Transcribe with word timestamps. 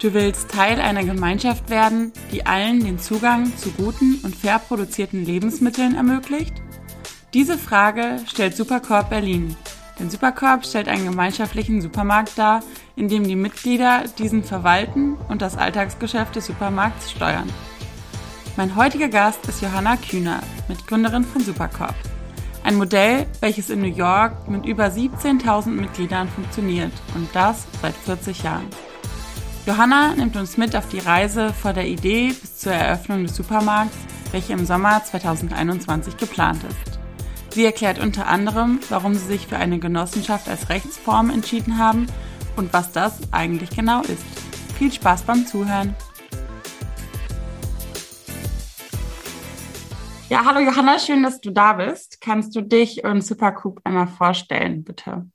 Du 0.00 0.14
willst 0.14 0.50
Teil 0.50 0.80
einer 0.80 1.04
Gemeinschaft 1.04 1.68
werden, 1.68 2.14
die 2.32 2.46
allen 2.46 2.82
den 2.82 2.98
Zugang 2.98 3.54
zu 3.58 3.70
guten 3.72 4.18
und 4.22 4.34
fair 4.34 4.58
produzierten 4.58 5.26
Lebensmitteln 5.26 5.94
ermöglicht? 5.94 6.54
Diese 7.34 7.58
Frage 7.58 8.16
stellt 8.26 8.56
Supercorp 8.56 9.10
Berlin. 9.10 9.54
Denn 9.98 10.08
Supercorp 10.08 10.64
stellt 10.64 10.88
einen 10.88 11.04
gemeinschaftlichen 11.04 11.82
Supermarkt 11.82 12.38
dar, 12.38 12.62
in 12.96 13.08
dem 13.08 13.24
die 13.24 13.36
Mitglieder 13.36 14.04
diesen 14.16 14.42
verwalten 14.42 15.18
und 15.28 15.42
das 15.42 15.58
Alltagsgeschäft 15.58 16.34
des 16.34 16.46
Supermarkts 16.46 17.10
steuern. 17.10 17.52
Mein 18.56 18.76
heutiger 18.76 19.08
Gast 19.08 19.46
ist 19.48 19.60
Johanna 19.60 19.98
Kühner, 19.98 20.40
Mitgründerin 20.68 21.24
von 21.24 21.42
Supercorp. 21.42 21.94
Ein 22.64 22.76
Modell, 22.76 23.26
welches 23.40 23.68
in 23.68 23.82
New 23.82 23.94
York 23.94 24.48
mit 24.48 24.64
über 24.64 24.86
17.000 24.86 25.68
Mitgliedern 25.68 26.26
funktioniert 26.30 26.92
und 27.14 27.28
das 27.34 27.66
seit 27.82 27.94
40 27.94 28.42
Jahren. 28.42 28.89
Johanna 29.66 30.14
nimmt 30.14 30.36
uns 30.36 30.56
mit 30.56 30.74
auf 30.74 30.88
die 30.88 31.00
Reise 31.00 31.52
vor 31.52 31.74
der 31.74 31.86
Idee 31.86 32.28
bis 32.28 32.58
zur 32.58 32.72
Eröffnung 32.72 33.24
des 33.24 33.36
Supermarkts, 33.36 33.96
welche 34.32 34.54
im 34.54 34.64
Sommer 34.64 35.04
2021 35.04 36.16
geplant 36.16 36.62
ist. 36.64 36.98
Sie 37.50 37.64
erklärt 37.64 37.98
unter 37.98 38.26
anderem, 38.26 38.80
warum 38.88 39.14
sie 39.14 39.26
sich 39.26 39.46
für 39.46 39.58
eine 39.58 39.78
Genossenschaft 39.78 40.48
als 40.48 40.70
Rechtsform 40.70 41.28
entschieden 41.28 41.76
haben 41.76 42.06
und 42.56 42.72
was 42.72 42.92
das 42.92 43.20
eigentlich 43.32 43.70
genau 43.70 44.00
ist. 44.02 44.24
Viel 44.78 44.90
Spaß 44.92 45.22
beim 45.22 45.46
Zuhören! 45.46 45.94
Ja, 50.30 50.44
hallo 50.46 50.60
Johanna, 50.60 50.98
schön, 50.98 51.22
dass 51.22 51.40
du 51.40 51.50
da 51.50 51.74
bist. 51.74 52.20
Kannst 52.20 52.56
du 52.56 52.62
dich 52.62 53.04
und 53.04 53.20
Supercoop 53.20 53.80
einmal 53.84 54.06
vorstellen, 54.06 54.84
bitte? 54.84 55.26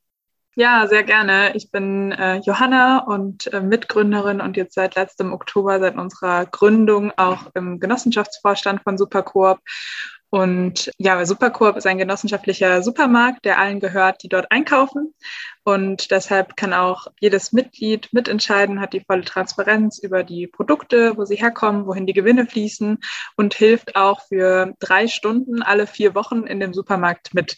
Ja, 0.58 0.88
sehr 0.88 1.04
gerne. 1.04 1.54
Ich 1.56 1.70
bin 1.70 2.14
äh, 2.14 2.38
Johanna 2.38 3.00
und 3.00 3.52
äh, 3.52 3.60
Mitgründerin 3.60 4.40
und 4.40 4.56
jetzt 4.56 4.74
seit 4.76 4.96
letztem 4.96 5.34
Oktober, 5.34 5.82
seit 5.82 5.98
unserer 5.98 6.46
Gründung, 6.46 7.12
auch 7.18 7.48
im 7.56 7.82
Genossenschaftsvorstand 7.82 8.82
von 8.84 8.98
Supercoop 8.98 9.60
und 10.36 10.92
ja, 10.98 11.26
Supercoop 11.26 11.78
ist 11.78 11.88
ein 11.88 11.98
genossenschaftlicher 11.98 12.84
Supermarkt, 12.84 13.46
der 13.46 13.58
allen 13.58 13.80
gehört, 13.80 14.22
die 14.22 14.28
dort 14.28 14.52
einkaufen. 14.52 15.14
Und 15.64 16.12
deshalb 16.12 16.58
kann 16.58 16.74
auch 16.74 17.08
jedes 17.22 17.54
Mitglied 17.54 18.10
mitentscheiden, 18.12 18.82
hat 18.82 18.92
die 18.92 19.00
volle 19.00 19.24
Transparenz 19.24 19.98
über 19.98 20.26
die 20.26 20.48
Produkte, 20.48 21.16
wo 21.16 21.24
sie 21.24 21.38
herkommen, 21.38 21.88
wohin 21.88 22.06
die 22.06 22.12
Gewinne 22.12 22.48
fließen 22.48 22.98
und 23.38 23.54
hilft 23.54 23.96
auch 23.96 24.28
für 24.28 24.74
drei 24.82 25.08
Stunden 25.08 25.62
alle 25.62 25.88
vier 25.88 26.16
Wochen 26.16 26.44
in 26.44 26.60
dem 26.60 26.74
Supermarkt 26.74 27.34
mit. 27.34 27.58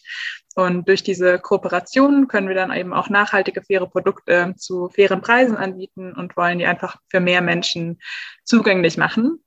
Und 0.53 0.87
durch 0.87 1.01
diese 1.01 1.39
Kooperation 1.39 2.27
können 2.27 2.47
wir 2.47 2.55
dann 2.55 2.71
eben 2.71 2.93
auch 2.93 3.09
nachhaltige, 3.09 3.63
faire 3.63 3.87
Produkte 3.87 4.53
zu 4.55 4.89
fairen 4.89 5.21
Preisen 5.21 5.57
anbieten 5.57 6.13
und 6.13 6.37
wollen 6.37 6.59
die 6.59 6.67
einfach 6.67 6.97
für 7.09 7.21
mehr 7.21 7.41
Menschen 7.41 7.99
zugänglich 8.43 8.97
machen. 8.97 9.43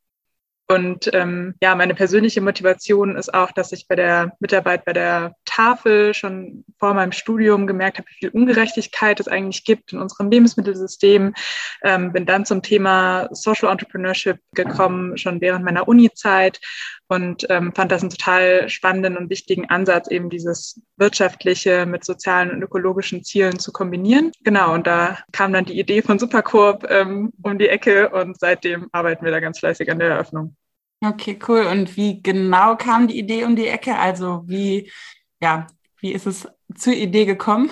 Und 0.70 1.10
ähm, 1.14 1.56
ja, 1.60 1.74
meine 1.74 1.96
persönliche 1.96 2.40
Motivation 2.40 3.16
ist 3.16 3.34
auch, 3.34 3.50
dass 3.50 3.72
ich 3.72 3.88
bei 3.88 3.96
der 3.96 4.36
Mitarbeit 4.38 4.84
bei 4.84 4.92
der 4.92 5.34
Tafel 5.44 6.14
schon 6.14 6.64
vor 6.78 6.94
meinem 6.94 7.10
Studium 7.10 7.66
gemerkt 7.66 7.98
habe, 7.98 8.06
wie 8.08 8.18
viel 8.20 8.28
Ungerechtigkeit 8.28 9.18
es 9.18 9.26
eigentlich 9.26 9.64
gibt 9.64 9.92
in 9.92 9.98
unserem 9.98 10.30
Lebensmittelsystem. 10.30 11.34
Ähm, 11.82 12.12
bin 12.12 12.24
dann 12.24 12.46
zum 12.46 12.62
Thema 12.62 13.28
Social 13.32 13.68
Entrepreneurship 13.68 14.38
gekommen, 14.54 15.18
schon 15.18 15.40
während 15.40 15.64
meiner 15.64 15.88
Uni-Zeit 15.88 16.60
und 17.10 17.44
ähm, 17.50 17.72
fand 17.74 17.90
das 17.90 18.02
einen 18.02 18.10
total 18.10 18.68
spannenden 18.68 19.16
und 19.16 19.30
wichtigen 19.30 19.68
Ansatz, 19.68 20.08
eben 20.08 20.30
dieses 20.30 20.80
wirtschaftliche 20.96 21.84
mit 21.84 22.04
sozialen 22.04 22.52
und 22.52 22.62
ökologischen 22.62 23.24
Zielen 23.24 23.58
zu 23.58 23.72
kombinieren. 23.72 24.30
Genau, 24.44 24.74
und 24.74 24.86
da 24.86 25.18
kam 25.32 25.52
dann 25.52 25.64
die 25.64 25.78
Idee 25.78 26.02
von 26.02 26.20
Supercorp 26.20 26.86
ähm, 26.88 27.32
um 27.42 27.58
die 27.58 27.68
Ecke 27.68 28.10
und 28.10 28.38
seitdem 28.38 28.88
arbeiten 28.92 29.24
wir 29.24 29.32
da 29.32 29.40
ganz 29.40 29.58
fleißig 29.58 29.90
an 29.90 29.98
der 29.98 30.10
Eröffnung. 30.10 30.56
Okay, 31.04 31.36
cool. 31.48 31.62
Und 31.62 31.96
wie 31.96 32.22
genau 32.22 32.76
kam 32.76 33.08
die 33.08 33.18
Idee 33.18 33.44
um 33.44 33.56
die 33.56 33.66
Ecke? 33.66 33.98
Also 33.98 34.44
wie, 34.46 34.92
ja, 35.40 35.66
wie 36.00 36.12
ist 36.12 36.26
es 36.26 36.46
zur 36.76 36.92
Idee 36.92 37.24
gekommen? 37.24 37.70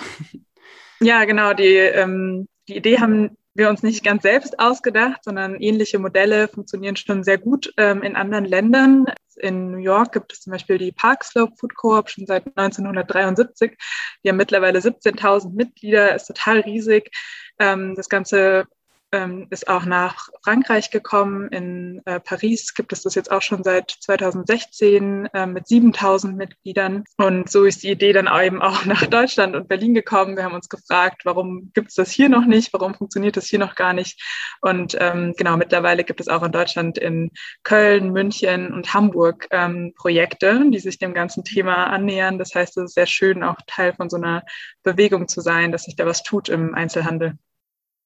Ja, 0.99 1.23
genau. 1.23 1.53
Die, 1.53 1.75
ähm, 1.75 2.49
die 2.67 2.75
Idee 2.75 2.99
haben 2.99 3.37
wir 3.59 3.69
uns 3.69 3.83
nicht 3.83 4.03
ganz 4.03 4.23
selbst 4.23 4.59
ausgedacht, 4.59 5.23
sondern 5.23 5.55
ähnliche 5.61 5.99
Modelle 5.99 6.47
funktionieren 6.47 6.95
schon 6.95 7.23
sehr 7.23 7.37
gut 7.37 7.71
ähm, 7.77 8.01
in 8.01 8.15
anderen 8.15 8.45
Ländern. 8.45 9.05
In 9.35 9.71
New 9.71 9.77
York 9.77 10.13
gibt 10.13 10.33
es 10.33 10.41
zum 10.41 10.51
Beispiel 10.51 10.79
die 10.79 10.91
Park 10.91 11.23
Slope 11.23 11.53
Food 11.57 11.75
Co-op 11.75 12.09
schon 12.09 12.25
seit 12.25 12.47
1973. 12.47 13.77
Die 14.23 14.29
haben 14.29 14.37
mittlerweile 14.37 14.79
17.000 14.79 15.53
Mitglieder, 15.53 16.15
ist 16.15 16.25
total 16.25 16.61
riesig. 16.61 17.11
Ähm, 17.59 17.93
das 17.95 18.09
Ganze 18.09 18.65
ähm, 19.11 19.47
ist 19.49 19.67
auch 19.67 19.85
nach 19.85 20.29
Frankreich 20.43 20.91
gekommen. 20.91 21.49
In 21.49 22.01
äh, 22.05 22.19
Paris 22.19 22.73
gibt 22.73 22.93
es 22.93 23.03
das 23.03 23.15
jetzt 23.15 23.31
auch 23.31 23.41
schon 23.41 23.63
seit 23.63 23.91
2016 23.91 25.27
äh, 25.33 25.45
mit 25.45 25.67
7000 25.67 26.37
Mitgliedern. 26.37 27.03
Und 27.17 27.49
so 27.49 27.65
ist 27.65 27.83
die 27.83 27.91
Idee 27.91 28.13
dann 28.13 28.29
eben 28.41 28.61
auch 28.61 28.85
nach 28.85 29.05
Deutschland 29.07 29.55
und 29.55 29.67
Berlin 29.67 29.93
gekommen. 29.93 30.35
Wir 30.35 30.43
haben 30.43 30.53
uns 30.53 30.69
gefragt, 30.69 31.21
warum 31.25 31.71
gibt 31.73 31.89
es 31.89 31.95
das 31.95 32.11
hier 32.11 32.29
noch 32.29 32.45
nicht? 32.45 32.71
Warum 32.73 32.93
funktioniert 32.93 33.37
das 33.37 33.47
hier 33.47 33.59
noch 33.59 33.75
gar 33.75 33.93
nicht? 33.93 34.21
Und 34.61 34.95
ähm, 34.99 35.33
genau, 35.37 35.57
mittlerweile 35.57 36.03
gibt 36.03 36.21
es 36.21 36.27
auch 36.27 36.43
in 36.43 36.51
Deutschland 36.51 36.97
in 36.97 37.31
Köln, 37.63 38.11
München 38.11 38.73
und 38.73 38.93
Hamburg 38.93 39.47
ähm, 39.51 39.93
Projekte, 39.95 40.69
die 40.69 40.79
sich 40.79 40.99
dem 40.99 41.13
ganzen 41.13 41.43
Thema 41.43 41.85
annähern. 41.87 42.37
Das 42.37 42.53
heißt, 42.53 42.77
es 42.77 42.83
ist 42.85 42.93
sehr 42.93 43.07
schön, 43.07 43.43
auch 43.43 43.57
Teil 43.67 43.93
von 43.93 44.09
so 44.09 44.17
einer 44.17 44.43
Bewegung 44.83 45.27
zu 45.27 45.41
sein, 45.41 45.71
dass 45.71 45.83
sich 45.83 45.95
da 45.95 46.05
was 46.05 46.23
tut 46.23 46.49
im 46.49 46.75
Einzelhandel. 46.75 47.37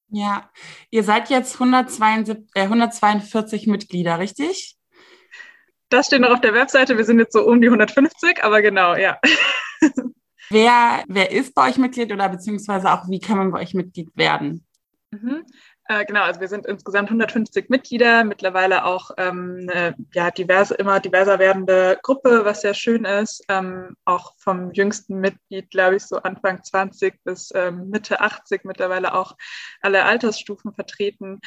Ja, 0.08 0.50
ihr 0.90 1.02
seid 1.02 1.30
jetzt 1.30 1.54
142, 1.54 2.44
äh, 2.54 2.62
142 2.62 3.66
Mitglieder, 3.66 4.18
richtig? 4.18 4.76
Das 5.88 6.06
steht 6.06 6.20
noch 6.20 6.30
auf 6.30 6.40
der 6.40 6.54
Webseite. 6.54 6.96
Wir 6.96 7.04
sind 7.04 7.18
jetzt 7.18 7.32
so 7.32 7.46
um 7.46 7.60
die 7.60 7.68
150, 7.68 8.42
aber 8.42 8.62
genau, 8.62 8.94
ja. 8.94 9.18
Wer, 10.50 11.04
wer 11.08 11.30
ist 11.32 11.54
bei 11.54 11.70
euch 11.70 11.78
Mitglied 11.78 12.12
oder 12.12 12.28
beziehungsweise 12.28 12.92
auch 12.92 13.08
wie 13.08 13.18
kann 13.18 13.38
man 13.38 13.50
bei 13.50 13.60
euch 13.60 13.72
Mitglied 13.72 14.14
werden? 14.14 14.66
Äh, 15.86 16.06
genau, 16.06 16.22
also 16.22 16.40
wir 16.40 16.48
sind 16.48 16.64
insgesamt 16.64 17.10
150 17.10 17.68
Mitglieder, 17.68 18.24
mittlerweile 18.24 18.86
auch 18.86 19.10
ähm, 19.18 19.68
eine 19.68 19.94
ja, 20.14 20.30
diverse, 20.30 20.74
immer 20.74 20.98
diverser 20.98 21.38
werdende 21.38 21.98
Gruppe, 22.02 22.44
was 22.44 22.62
sehr 22.62 22.72
schön 22.72 23.04
ist. 23.04 23.44
Ähm, 23.48 23.94
auch 24.06 24.32
vom 24.38 24.72
jüngsten 24.72 25.20
Mitglied, 25.20 25.70
glaube 25.70 25.96
ich, 25.96 26.04
so 26.04 26.16
Anfang 26.16 26.62
20 26.62 27.22
bis 27.22 27.52
ähm, 27.54 27.90
Mitte 27.90 28.20
80 28.20 28.64
mittlerweile 28.64 29.14
auch 29.14 29.36
alle 29.82 30.04
Altersstufen 30.04 30.72
vertreten. 30.72 31.40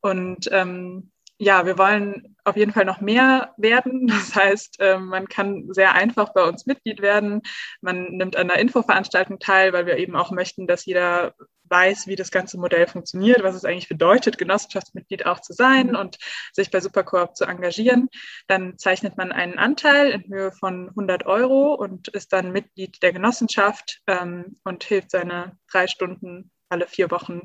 Und 0.00 0.48
ähm, 0.50 1.12
ja, 1.42 1.66
wir 1.66 1.76
wollen 1.76 2.36
auf 2.44 2.56
jeden 2.56 2.72
Fall 2.72 2.84
noch 2.84 3.00
mehr 3.00 3.52
werden. 3.56 4.06
Das 4.22 4.34
heißt, 4.36 4.76
ähm, 4.78 5.06
man 5.06 5.26
kann 5.26 5.72
sehr 5.72 5.94
einfach 5.94 6.32
bei 6.32 6.44
uns 6.44 6.66
Mitglied 6.66 7.02
werden. 7.02 7.42
Man 7.80 8.12
nimmt 8.12 8.36
an 8.36 8.48
einer 8.48 8.60
Infoveranstaltung 8.60 9.40
teil, 9.40 9.72
weil 9.72 9.86
wir 9.86 9.96
eben 9.96 10.14
auch 10.14 10.30
möchten, 10.30 10.68
dass 10.68 10.86
jeder 10.86 11.34
weiß, 11.64 12.06
wie 12.06 12.14
das 12.14 12.30
ganze 12.30 12.58
Modell 12.58 12.86
funktioniert, 12.86 13.42
was 13.42 13.56
es 13.56 13.64
eigentlich 13.64 13.88
bedeutet, 13.88 14.38
Genossenschaftsmitglied 14.38 15.26
auch 15.26 15.40
zu 15.40 15.52
sein 15.52 15.88
mhm. 15.88 15.96
und 15.96 16.18
sich 16.52 16.70
bei 16.70 16.80
Supercoop 16.80 17.34
zu 17.34 17.44
engagieren. 17.44 18.08
Dann 18.46 18.78
zeichnet 18.78 19.16
man 19.16 19.32
einen 19.32 19.58
Anteil 19.58 20.10
in 20.10 20.32
Höhe 20.32 20.52
von 20.52 20.90
100 20.90 21.26
Euro 21.26 21.74
und 21.74 22.08
ist 22.08 22.32
dann 22.32 22.52
Mitglied 22.52 23.02
der 23.02 23.12
Genossenschaft 23.12 24.00
ähm, 24.06 24.56
und 24.62 24.84
hilft 24.84 25.10
seine 25.10 25.58
drei 25.70 25.88
Stunden 25.88 26.52
alle 26.72 26.86
vier 26.86 27.10
Wochen 27.10 27.42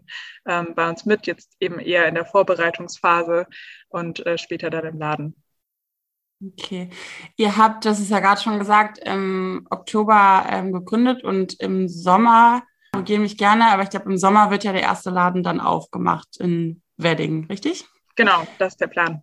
ähm, 0.48 0.74
bei 0.76 0.90
uns 0.90 1.06
mit, 1.06 1.28
jetzt 1.28 1.56
eben 1.60 1.80
eher 1.80 2.08
in 2.08 2.16
der 2.16 2.26
Vorbereitungsphase 2.26 3.46
und 3.90 4.26
äh, 4.26 4.38
später 4.38 4.70
dann 4.70 4.86
im 4.86 4.98
Laden. 4.98 5.44
Okay. 6.44 6.90
Ihr 7.36 7.58
habt, 7.58 7.86
das 7.86 8.00
ist 8.00 8.12
ja 8.12 8.20
gerade 8.20 8.40
schon 8.42 8.60
gesagt, 8.60 9.00
im 9.00 9.68
Oktober 9.70 10.46
ähm, 10.50 10.72
gegründet 10.72 11.24
und 11.24 11.60
im 11.60 11.88
Sommer, 11.88 12.64
korrigiere 12.92 13.22
mich 13.22 13.38
gerne, 13.38 13.72
aber 13.72 13.84
ich 13.84 13.90
glaube, 13.90 14.10
im 14.10 14.18
Sommer 14.18 14.52
wird 14.52 14.64
ja 14.64 14.72
der 14.72 14.84
erste 14.84 15.10
Laden 15.10 15.44
dann 15.44 15.60
aufgemacht 15.60 16.38
in 16.38 16.82
Wedding, 16.98 17.46
richtig? 17.46 17.86
Genau, 18.16 18.48
das 18.58 18.74
ist 18.74 18.82
der 18.82 18.88
Plan. 18.88 19.22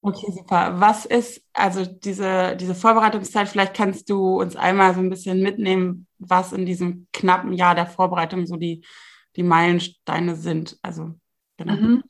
Okay, 0.00 0.30
super. 0.30 0.80
Was 0.80 1.06
ist 1.06 1.42
also 1.52 1.84
diese, 1.84 2.56
diese 2.56 2.74
Vorbereitungszeit? 2.74 3.48
Vielleicht 3.48 3.74
kannst 3.74 4.08
du 4.08 4.40
uns 4.40 4.54
einmal 4.54 4.94
so 4.94 5.00
ein 5.00 5.10
bisschen 5.10 5.42
mitnehmen, 5.42 6.06
was 6.18 6.52
in 6.52 6.66
diesem 6.66 7.08
knappen 7.12 7.52
Jahr 7.52 7.74
der 7.74 7.86
Vorbereitung 7.86 8.46
so 8.46 8.56
die, 8.56 8.84
die 9.36 9.42
Meilensteine 9.42 10.36
sind. 10.36 10.78
Also, 10.82 11.14
genau. 11.56 11.74
Mhm. 11.74 12.04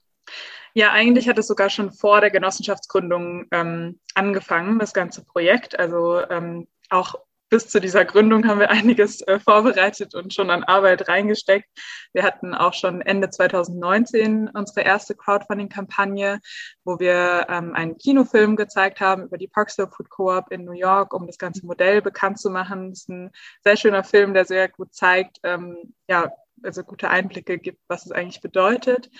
Ja, 0.74 0.92
eigentlich 0.92 1.28
hat 1.28 1.38
es 1.38 1.48
sogar 1.48 1.70
schon 1.70 1.90
vor 1.90 2.20
der 2.20 2.30
Genossenschaftsgründung 2.30 3.46
ähm, 3.50 3.98
angefangen, 4.14 4.78
das 4.78 4.92
ganze 4.92 5.24
Projekt. 5.24 5.78
Also 5.78 6.20
ähm, 6.28 6.68
auch 6.90 7.14
bis 7.48 7.68
zu 7.68 7.80
dieser 7.80 8.04
Gründung 8.04 8.46
haben 8.46 8.60
wir 8.60 8.70
einiges 8.70 9.22
äh, 9.22 9.40
vorbereitet 9.40 10.14
und 10.14 10.34
schon 10.34 10.50
an 10.50 10.64
Arbeit 10.64 11.08
reingesteckt. 11.08 11.68
Wir 12.12 12.22
hatten 12.22 12.54
auch 12.54 12.74
schon 12.74 13.00
Ende 13.00 13.30
2019 13.30 14.50
unsere 14.52 14.82
erste 14.82 15.14
Crowdfunding-Kampagne, 15.14 16.40
wo 16.84 16.98
wir 16.98 17.46
ähm, 17.48 17.74
einen 17.74 17.96
Kinofilm 17.96 18.56
gezeigt 18.56 19.00
haben 19.00 19.24
über 19.24 19.38
die 19.38 19.48
Parksville 19.48 19.88
Food 19.88 20.10
Co-op 20.10 20.50
in 20.50 20.64
New 20.64 20.72
York, 20.72 21.14
um 21.14 21.26
das 21.26 21.38
ganze 21.38 21.64
Modell 21.66 22.02
bekannt 22.02 22.38
zu 22.38 22.50
machen. 22.50 22.90
Das 22.90 23.00
ist 23.00 23.08
ein 23.08 23.30
sehr 23.64 23.76
schöner 23.76 24.04
Film, 24.04 24.34
der 24.34 24.44
sehr 24.44 24.68
gut 24.68 24.94
zeigt, 24.94 25.38
ähm, 25.42 25.94
ja, 26.08 26.30
also 26.62 26.82
gute 26.82 27.08
Einblicke 27.08 27.58
gibt, 27.58 27.80
was 27.88 28.06
es 28.06 28.12
eigentlich 28.12 28.40
bedeutet. 28.40 29.10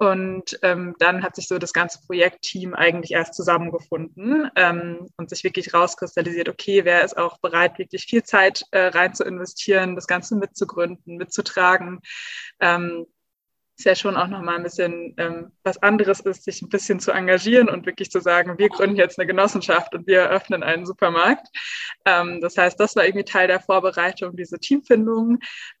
Und 0.00 0.58
ähm, 0.62 0.94
dann 0.98 1.22
hat 1.22 1.36
sich 1.36 1.46
so 1.46 1.58
das 1.58 1.74
ganze 1.74 2.00
Projektteam 2.06 2.72
eigentlich 2.72 3.10
erst 3.10 3.34
zusammengefunden 3.34 4.50
ähm, 4.56 5.10
und 5.18 5.28
sich 5.28 5.44
wirklich 5.44 5.74
rauskristallisiert, 5.74 6.48
okay, 6.48 6.86
wer 6.86 7.04
ist 7.04 7.18
auch 7.18 7.36
bereit, 7.40 7.78
wirklich 7.78 8.04
viel 8.04 8.22
Zeit 8.22 8.64
äh, 8.70 8.86
rein 8.86 9.12
zu 9.14 9.24
investieren, 9.24 9.96
das 9.96 10.06
Ganze 10.06 10.36
mitzugründen, 10.36 11.18
mitzutragen. 11.18 12.00
Ähm, 12.60 13.08
ist 13.80 13.84
ja 13.86 13.94
schon 13.94 14.16
auch 14.16 14.28
nochmal 14.28 14.56
ein 14.56 14.62
bisschen 14.62 15.14
ähm, 15.16 15.52
was 15.62 15.82
anderes 15.82 16.20
ist, 16.20 16.44
sich 16.44 16.60
ein 16.60 16.68
bisschen 16.68 17.00
zu 17.00 17.12
engagieren 17.12 17.70
und 17.70 17.86
wirklich 17.86 18.10
zu 18.10 18.20
sagen, 18.20 18.58
wir 18.58 18.68
gründen 18.68 18.96
jetzt 18.96 19.18
eine 19.18 19.26
Genossenschaft 19.26 19.94
und 19.94 20.06
wir 20.06 20.20
eröffnen 20.20 20.62
einen 20.62 20.84
Supermarkt. 20.84 21.48
Ähm, 22.04 22.42
das 22.42 22.58
heißt, 22.58 22.78
das 22.78 22.94
war 22.94 23.06
irgendwie 23.06 23.24
Teil 23.24 23.48
der 23.48 23.60
Vorbereitung, 23.60 24.36
diese 24.36 24.58
Teamfindung 24.58 25.38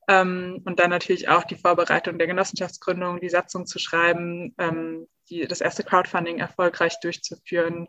ähm, 0.08 0.62
und 0.64 0.80
dann 0.80 0.88
natürlich 0.88 1.28
auch 1.28 1.44
die 1.44 1.56
Vorbereitung 1.56 2.16
der 2.16 2.26
Genossenschaftsgründung, 2.26 3.20
die 3.20 3.28
Satzung 3.28 3.66
zu 3.66 3.78
schreiben, 3.78 4.54
ähm, 4.56 5.06
die, 5.28 5.46
das 5.46 5.60
erste 5.60 5.84
Crowdfunding 5.84 6.38
erfolgreich 6.38 6.98
durchzuführen 7.00 7.88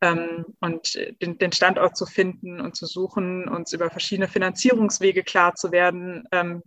ähm, 0.00 0.46
und 0.60 0.94
den, 1.20 1.36
den, 1.38 1.50
Standort 1.50 1.96
zu 1.96 2.06
finden 2.06 2.60
und 2.60 2.76
zu 2.76 2.86
suchen, 2.86 3.48
uns 3.48 3.72
über 3.72 3.90
verschiedene 3.90 4.28
Finanzierungswege 4.28 5.24
klar 5.24 5.56
zu 5.56 5.72
werden, 5.72 6.28
ähm, 6.30 6.62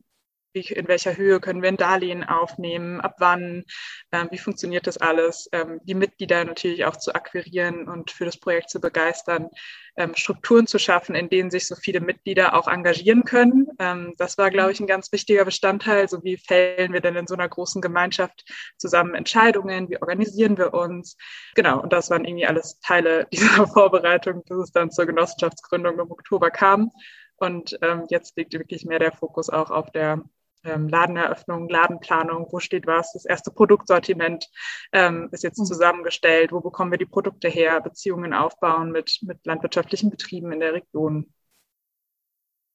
wie, 0.53 0.61
in 0.61 0.87
welcher 0.87 1.17
Höhe 1.17 1.39
können 1.39 1.61
wir 1.61 1.69
ein 1.69 1.77
Darlehen 1.77 2.23
aufnehmen, 2.23 3.01
ab 3.01 3.15
wann, 3.19 3.63
ähm, 4.11 4.27
wie 4.31 4.37
funktioniert 4.37 4.87
das 4.87 4.97
alles, 4.97 5.49
ähm, 5.51 5.79
die 5.83 5.95
Mitglieder 5.95 6.43
natürlich 6.43 6.85
auch 6.85 6.95
zu 6.95 7.13
akquirieren 7.15 7.87
und 7.87 8.11
für 8.11 8.25
das 8.25 8.37
Projekt 8.37 8.69
zu 8.69 8.79
begeistern, 8.79 9.49
ähm, 9.97 10.13
Strukturen 10.15 10.67
zu 10.67 10.79
schaffen, 10.79 11.15
in 11.15 11.29
denen 11.29 11.51
sich 11.51 11.67
so 11.67 11.75
viele 11.75 11.99
Mitglieder 11.99 12.55
auch 12.55 12.67
engagieren 12.67 13.23
können. 13.23 13.67
Ähm, 13.79 14.13
das 14.17 14.37
war, 14.37 14.49
glaube 14.49 14.71
ich, 14.71 14.79
ein 14.79 14.87
ganz 14.87 15.11
wichtiger 15.11 15.45
Bestandteil. 15.45 16.07
So 16.07 16.23
wie 16.23 16.37
fällen 16.37 16.93
wir 16.93 17.01
denn 17.01 17.15
in 17.15 17.27
so 17.27 17.33
einer 17.33 17.49
großen 17.49 17.81
Gemeinschaft 17.81 18.45
zusammen 18.77 19.15
Entscheidungen, 19.15 19.89
wie 19.89 20.01
organisieren 20.01 20.57
wir 20.57 20.73
uns? 20.73 21.17
Genau, 21.55 21.81
und 21.81 21.91
das 21.93 22.09
waren 22.09 22.25
irgendwie 22.25 22.45
alles 22.45 22.79
Teile 22.79 23.27
dieser 23.33 23.67
Vorbereitung, 23.67 24.43
bis 24.47 24.57
es 24.57 24.71
dann 24.71 24.91
zur 24.91 25.05
Genossenschaftsgründung 25.05 25.99
im 25.99 26.11
Oktober 26.11 26.51
kam. 26.51 26.91
Und 27.37 27.77
ähm, 27.81 28.05
jetzt 28.09 28.37
liegt 28.37 28.53
wirklich 28.53 28.85
mehr 28.85 28.99
der 28.99 29.11
Fokus 29.11 29.49
auch 29.49 29.71
auf 29.71 29.91
der 29.91 30.23
ähm, 30.63 30.87
Ladeneröffnung, 30.87 31.69
Ladenplanung, 31.69 32.47
wo 32.51 32.59
steht 32.59 32.87
was, 32.87 33.13
das 33.13 33.25
erste 33.25 33.51
Produktsortiment 33.51 34.47
ähm, 34.91 35.29
ist 35.31 35.43
jetzt 35.43 35.59
mhm. 35.59 35.65
zusammengestellt, 35.65 36.51
wo 36.51 36.61
bekommen 36.61 36.91
wir 36.91 36.97
die 36.97 37.05
Produkte 37.05 37.47
her, 37.49 37.81
Beziehungen 37.81 38.33
aufbauen 38.33 38.91
mit, 38.91 39.19
mit 39.21 39.45
landwirtschaftlichen 39.45 40.09
Betrieben 40.09 40.51
in 40.51 40.59
der 40.59 40.73
Region. 40.73 41.33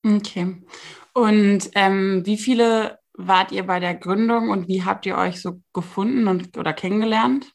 Okay. 0.05 0.63
Und 1.13 1.71
ähm, 1.75 2.25
wie 2.25 2.37
viele 2.37 2.99
wart 3.15 3.51
ihr 3.51 3.67
bei 3.67 3.81
der 3.81 3.95
Gründung 3.95 4.51
und 4.51 4.69
wie 4.69 4.85
habt 4.85 5.07
ihr 5.07 5.17
euch 5.17 5.41
so 5.41 5.63
gefunden 5.73 6.29
und 6.29 6.57
oder 6.57 6.73
kennengelernt? 6.73 7.53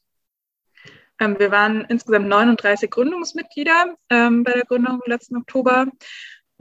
Ähm, 1.19 1.37
wir 1.37 1.51
waren 1.51 1.85
insgesamt 1.85 2.27
39 2.27 2.89
Gründungsmitglieder 2.89 3.95
ähm, 4.09 4.43
bei 4.43 4.53
der 4.53 4.65
Gründung 4.65 4.99
im 5.05 5.09
letzten 5.09 5.37
Oktober 5.37 5.85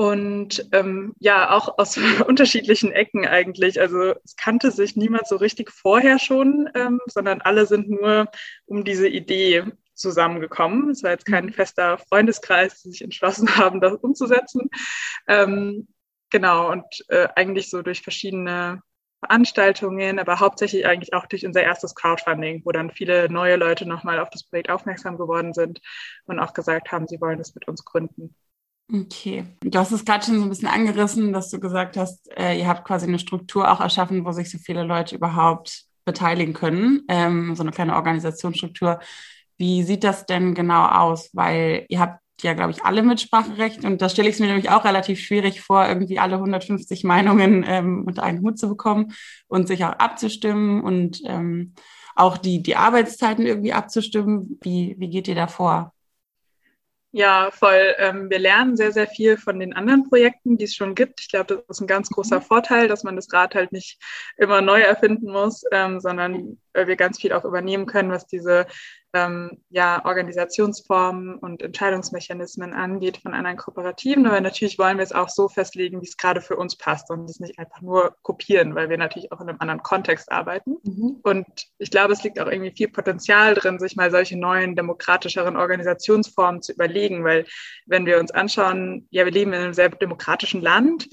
und 0.00 0.66
ähm, 0.72 1.12
ja, 1.18 1.50
auch 1.50 1.76
aus 1.76 1.98
unterschiedlichen 2.26 2.90
Ecken 2.90 3.26
eigentlich. 3.26 3.78
Also 3.78 4.14
es 4.24 4.34
kannte 4.34 4.70
sich 4.70 4.96
niemand 4.96 5.28
so 5.28 5.36
richtig 5.36 5.70
vorher 5.70 6.18
schon, 6.18 6.70
ähm, 6.74 7.00
sondern 7.04 7.42
alle 7.42 7.66
sind 7.66 7.90
nur 7.90 8.26
um 8.64 8.82
diese 8.82 9.06
Idee 9.06 9.64
zusammengekommen. 9.92 10.88
Es 10.88 11.02
war 11.02 11.10
jetzt 11.10 11.26
kein 11.26 11.44
mhm. 11.44 11.52
fester 11.52 11.98
Freundeskreis, 11.98 12.80
die 12.80 12.92
sich 12.92 13.02
entschlossen 13.02 13.46
haben, 13.56 13.82
das 13.82 13.96
umzusetzen. 13.96 14.70
Ähm, 15.28 15.86
genau, 16.30 16.72
und 16.72 16.86
äh, 17.08 17.28
eigentlich 17.36 17.68
so 17.68 17.82
durch 17.82 18.00
verschiedene 18.00 18.80
Veranstaltungen, 19.18 20.18
aber 20.18 20.40
hauptsächlich 20.40 20.86
eigentlich 20.86 21.12
auch 21.12 21.26
durch 21.26 21.44
unser 21.44 21.62
erstes 21.62 21.94
Crowdfunding, 21.94 22.62
wo 22.64 22.72
dann 22.72 22.90
viele 22.90 23.30
neue 23.30 23.56
Leute 23.56 23.86
nochmal 23.86 24.18
auf 24.18 24.30
das 24.30 24.44
Projekt 24.44 24.70
aufmerksam 24.70 25.18
geworden 25.18 25.52
sind 25.52 25.82
und 26.24 26.40
auch 26.40 26.54
gesagt 26.54 26.90
haben, 26.90 27.06
sie 27.06 27.20
wollen 27.20 27.36
das 27.36 27.54
mit 27.54 27.68
uns 27.68 27.84
gründen. 27.84 28.34
Okay. 28.92 29.44
Du 29.62 29.78
hast 29.78 29.92
es 29.92 30.04
gerade 30.04 30.24
schon 30.24 30.38
so 30.38 30.42
ein 30.42 30.48
bisschen 30.48 30.68
angerissen, 30.68 31.32
dass 31.32 31.50
du 31.50 31.60
gesagt 31.60 31.96
hast, 31.96 32.28
äh, 32.36 32.58
ihr 32.58 32.66
habt 32.66 32.84
quasi 32.84 33.06
eine 33.06 33.18
Struktur 33.18 33.70
auch 33.70 33.80
erschaffen, 33.80 34.24
wo 34.24 34.32
sich 34.32 34.50
so 34.50 34.58
viele 34.58 34.82
Leute 34.82 35.14
überhaupt 35.14 35.84
beteiligen 36.04 36.54
können, 36.54 37.02
ähm, 37.08 37.54
so 37.54 37.62
eine 37.62 37.70
kleine 37.70 37.94
Organisationsstruktur. 37.94 38.98
Wie 39.58 39.82
sieht 39.84 40.02
das 40.02 40.26
denn 40.26 40.54
genau 40.54 40.86
aus? 40.86 41.30
Weil 41.34 41.86
ihr 41.88 42.00
habt 42.00 42.20
ja, 42.42 42.54
glaube 42.54 42.70
ich, 42.70 42.84
alle 42.84 43.02
Mitspracherecht 43.02 43.84
und 43.84 44.00
da 44.00 44.08
stelle 44.08 44.28
ich 44.28 44.36
es 44.36 44.40
mir 44.40 44.46
nämlich 44.46 44.70
auch 44.70 44.84
relativ 44.84 45.20
schwierig 45.20 45.60
vor, 45.60 45.86
irgendwie 45.86 46.18
alle 46.18 46.36
150 46.36 47.04
Meinungen 47.04 47.64
ähm, 47.68 48.04
unter 48.06 48.22
einen 48.22 48.40
Hut 48.40 48.58
zu 48.58 48.68
bekommen 48.68 49.12
und 49.46 49.68
sich 49.68 49.84
auch 49.84 49.92
abzustimmen 49.92 50.82
und 50.82 51.20
ähm, 51.26 51.74
auch 52.16 52.38
die, 52.38 52.62
die 52.62 52.76
Arbeitszeiten 52.76 53.46
irgendwie 53.46 53.72
abzustimmen. 53.74 54.58
Wie, 54.62 54.96
wie 54.98 55.10
geht 55.10 55.28
ihr 55.28 55.34
da 55.34 55.46
vor? 55.46 55.92
Ja, 57.12 57.50
voll. 57.50 57.94
Ähm, 57.98 58.30
wir 58.30 58.38
lernen 58.38 58.76
sehr, 58.76 58.92
sehr 58.92 59.08
viel 59.08 59.36
von 59.36 59.58
den 59.58 59.72
anderen 59.72 60.08
Projekten, 60.08 60.56
die 60.56 60.64
es 60.64 60.76
schon 60.76 60.94
gibt. 60.94 61.20
Ich 61.20 61.28
glaube, 61.28 61.56
das 61.56 61.78
ist 61.78 61.80
ein 61.80 61.88
ganz 61.88 62.08
großer 62.08 62.38
mhm. 62.38 62.42
Vorteil, 62.44 62.86
dass 62.86 63.02
man 63.02 63.16
das 63.16 63.32
Rad 63.32 63.56
halt 63.56 63.72
nicht 63.72 64.00
immer 64.36 64.60
neu 64.60 64.80
erfinden 64.80 65.32
muss, 65.32 65.64
ähm, 65.72 65.98
sondern 65.98 66.58
äh, 66.72 66.86
wir 66.86 66.94
ganz 66.94 67.18
viel 67.18 67.32
auch 67.32 67.44
übernehmen 67.44 67.86
können, 67.86 68.12
was 68.12 68.26
diese 68.26 68.66
ähm, 69.12 69.58
ja, 69.70 70.04
Organisationsformen 70.04 71.34
und 71.36 71.62
Entscheidungsmechanismen 71.62 72.72
angeht 72.72 73.18
von 73.18 73.34
anderen 73.34 73.56
Kooperativen. 73.56 74.26
Aber 74.26 74.40
natürlich 74.40 74.78
wollen 74.78 74.98
wir 74.98 75.04
es 75.04 75.12
auch 75.12 75.28
so 75.28 75.48
festlegen, 75.48 76.00
wie 76.00 76.06
es 76.06 76.16
gerade 76.16 76.40
für 76.40 76.56
uns 76.56 76.76
passt 76.76 77.10
und 77.10 77.28
es 77.28 77.40
nicht 77.40 77.58
einfach 77.58 77.80
nur 77.80 78.16
kopieren, 78.22 78.74
weil 78.74 78.88
wir 78.88 78.98
natürlich 78.98 79.32
auch 79.32 79.40
in 79.40 79.48
einem 79.48 79.58
anderen 79.60 79.82
Kontext 79.82 80.30
arbeiten. 80.30 80.76
Mhm. 80.82 81.20
Und 81.22 81.46
ich 81.78 81.90
glaube, 81.90 82.12
es 82.12 82.22
liegt 82.22 82.40
auch 82.40 82.46
irgendwie 82.46 82.72
viel 82.72 82.88
Potenzial 82.88 83.54
drin, 83.54 83.78
sich 83.78 83.96
mal 83.96 84.10
solche 84.10 84.38
neuen, 84.38 84.76
demokratischeren 84.76 85.56
Organisationsformen 85.56 86.62
zu 86.62 86.72
überlegen, 86.72 87.24
weil 87.24 87.46
wenn 87.86 88.06
wir 88.06 88.18
uns 88.18 88.30
anschauen, 88.30 89.08
ja, 89.10 89.24
wir 89.24 89.32
leben 89.32 89.52
in 89.52 89.60
einem 89.60 89.74
sehr 89.74 89.88
demokratischen 89.88 90.60
Land, 90.60 91.08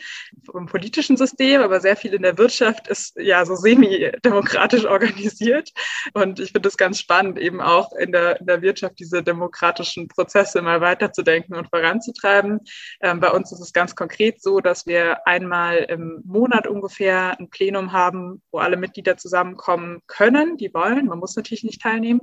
im 0.53 0.65
politischen 0.67 1.17
System, 1.17 1.61
aber 1.61 1.79
sehr 1.79 1.95
viel 1.95 2.13
in 2.13 2.21
der 2.21 2.37
Wirtschaft 2.37 2.87
ist 2.87 3.15
ja 3.17 3.45
so 3.45 3.55
semi-demokratisch 3.55 4.85
organisiert. 4.85 5.71
Und 6.13 6.39
ich 6.39 6.51
finde 6.51 6.69
es 6.69 6.77
ganz 6.77 6.99
spannend, 6.99 7.37
eben 7.39 7.61
auch 7.61 7.86
auch 7.87 7.97
in 7.97 8.11
der, 8.11 8.39
in 8.39 8.45
der 8.45 8.61
Wirtschaft 8.61 8.99
diese 8.99 9.23
demokratischen 9.23 10.07
Prozesse 10.07 10.61
mal 10.61 10.81
weiterzudenken 10.81 11.55
und 11.55 11.69
voranzutreiben. 11.69 12.59
Ähm, 13.01 13.19
bei 13.19 13.31
uns 13.31 13.51
ist 13.51 13.59
es 13.59 13.73
ganz 13.73 13.95
konkret 13.95 14.41
so, 14.41 14.59
dass 14.59 14.85
wir 14.85 15.25
einmal 15.27 15.77
im 15.77 16.21
Monat 16.25 16.67
ungefähr 16.67 17.39
ein 17.39 17.49
Plenum 17.49 17.91
haben, 17.91 18.41
wo 18.51 18.59
alle 18.59 18.77
Mitglieder 18.77 19.17
zusammenkommen 19.17 20.01
können, 20.07 20.57
die 20.57 20.73
wollen. 20.73 21.07
Man 21.07 21.19
muss 21.19 21.35
natürlich 21.35 21.63
nicht 21.63 21.81
teilnehmen. 21.81 22.21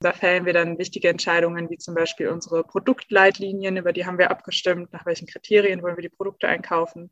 Da 0.00 0.12
fällen 0.12 0.44
wir 0.44 0.52
dann 0.52 0.78
wichtige 0.78 1.08
Entscheidungen, 1.08 1.70
wie 1.70 1.78
zum 1.78 1.94
Beispiel 1.94 2.28
unsere 2.28 2.64
Produktleitlinien, 2.64 3.76
über 3.76 3.92
die 3.92 4.06
haben 4.06 4.18
wir 4.18 4.30
abgestimmt, 4.30 4.92
nach 4.92 5.06
welchen 5.06 5.26
Kriterien 5.26 5.82
wollen 5.82 5.96
wir 5.96 6.02
die 6.02 6.08
Produkte 6.08 6.48
einkaufen. 6.48 7.10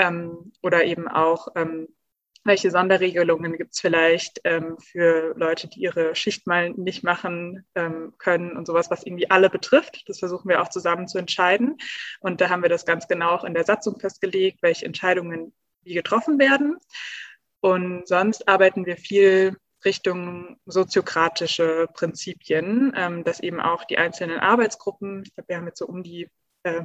Ähm, 0.00 0.52
oder 0.62 0.84
eben 0.84 1.08
auch 1.08 1.48
ähm, 1.56 1.88
welche 2.48 2.70
Sonderregelungen 2.70 3.56
gibt 3.56 3.74
es 3.74 3.80
vielleicht 3.80 4.40
ähm, 4.44 4.76
für 4.78 5.34
Leute, 5.36 5.68
die 5.68 5.80
ihre 5.80 6.14
Schicht 6.14 6.46
mal 6.46 6.70
nicht 6.70 7.04
machen 7.04 7.64
ähm, 7.74 8.14
können 8.18 8.56
und 8.56 8.66
sowas, 8.66 8.90
was 8.90 9.04
irgendwie 9.04 9.30
alle 9.30 9.50
betrifft. 9.50 10.08
Das 10.08 10.18
versuchen 10.18 10.48
wir 10.48 10.60
auch 10.60 10.68
zusammen 10.68 11.06
zu 11.06 11.18
entscheiden. 11.18 11.76
Und 12.20 12.40
da 12.40 12.48
haben 12.48 12.62
wir 12.62 12.68
das 12.68 12.86
ganz 12.86 13.06
genau 13.06 13.30
auch 13.30 13.44
in 13.44 13.54
der 13.54 13.64
Satzung 13.64 14.00
festgelegt, 14.00 14.62
welche 14.62 14.86
Entscheidungen 14.86 15.54
wie 15.82 15.94
getroffen 15.94 16.38
werden. 16.38 16.78
Und 17.60 18.08
sonst 18.08 18.48
arbeiten 18.48 18.86
wir 18.86 18.96
viel 18.96 19.56
Richtung 19.84 20.56
soziokratische 20.66 21.88
Prinzipien, 21.94 22.92
ähm, 22.96 23.24
dass 23.24 23.40
eben 23.40 23.60
auch 23.60 23.84
die 23.84 23.98
einzelnen 23.98 24.40
Arbeitsgruppen, 24.40 25.22
ich 25.24 25.34
glaube, 25.34 25.48
wir 25.48 25.56
haben 25.56 25.66
jetzt 25.66 25.78
so 25.78 25.86
um 25.86 26.02
die 26.02 26.28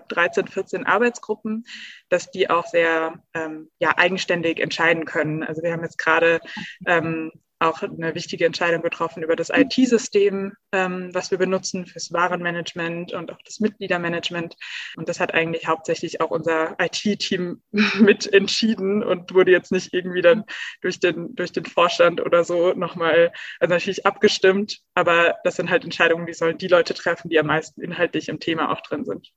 13, 0.07 0.47
äh, 0.47 0.49
14 0.49 0.85
Arbeitsgruppen, 0.85 1.65
dass 2.09 2.31
die 2.31 2.49
auch 2.49 2.65
sehr 2.65 3.21
ähm, 3.33 3.69
ja, 3.79 3.97
eigenständig 3.97 4.59
entscheiden 4.59 5.05
können. 5.05 5.43
Also 5.43 5.63
wir 5.63 5.71
haben 5.71 5.83
jetzt 5.83 5.97
gerade 5.97 6.39
ähm, 6.85 7.31
auch 7.63 7.81
eine 7.81 8.13
wichtige 8.13 8.45
Entscheidung 8.45 8.81
getroffen 8.81 9.23
über 9.23 9.35
das 9.35 9.49
IT-System, 9.49 10.53
ähm, 10.71 11.09
was 11.13 11.31
wir 11.31 11.37
benutzen 11.37 11.85
fürs 11.85 12.11
Warenmanagement 12.11 13.13
und 13.13 13.31
auch 13.31 13.41
das 13.45 13.59
Mitgliedermanagement. 13.59 14.55
Und 14.97 15.09
das 15.09 15.19
hat 15.19 15.33
eigentlich 15.33 15.67
hauptsächlich 15.67 16.21
auch 16.21 16.29
unser 16.29 16.75
IT-Team 16.79 17.61
mit 17.99 18.31
entschieden 18.31 19.01
und 19.01 19.33
wurde 19.33 19.51
jetzt 19.51 19.71
nicht 19.71 19.93
irgendwie 19.93 20.21
dann 20.21 20.43
durch 20.81 20.99
den, 20.99 21.35
durch 21.35 21.51
den 21.51 21.65
Vorstand 21.65 22.21
oder 22.21 22.43
so 22.43 22.73
nochmal, 22.73 23.31
also 23.59 23.73
natürlich 23.73 24.05
abgestimmt, 24.05 24.81
aber 24.93 25.37
das 25.43 25.55
sind 25.55 25.69
halt 25.69 25.83
Entscheidungen, 25.83 26.25
die 26.25 26.33
sollen 26.33 26.57
die 26.57 26.67
Leute 26.67 26.93
treffen, 26.93 27.29
die 27.29 27.39
am 27.39 27.47
meisten 27.47 27.81
inhaltlich 27.81 28.29
im 28.29 28.39
Thema 28.39 28.71
auch 28.71 28.81
drin 28.81 29.05
sind. 29.05 29.31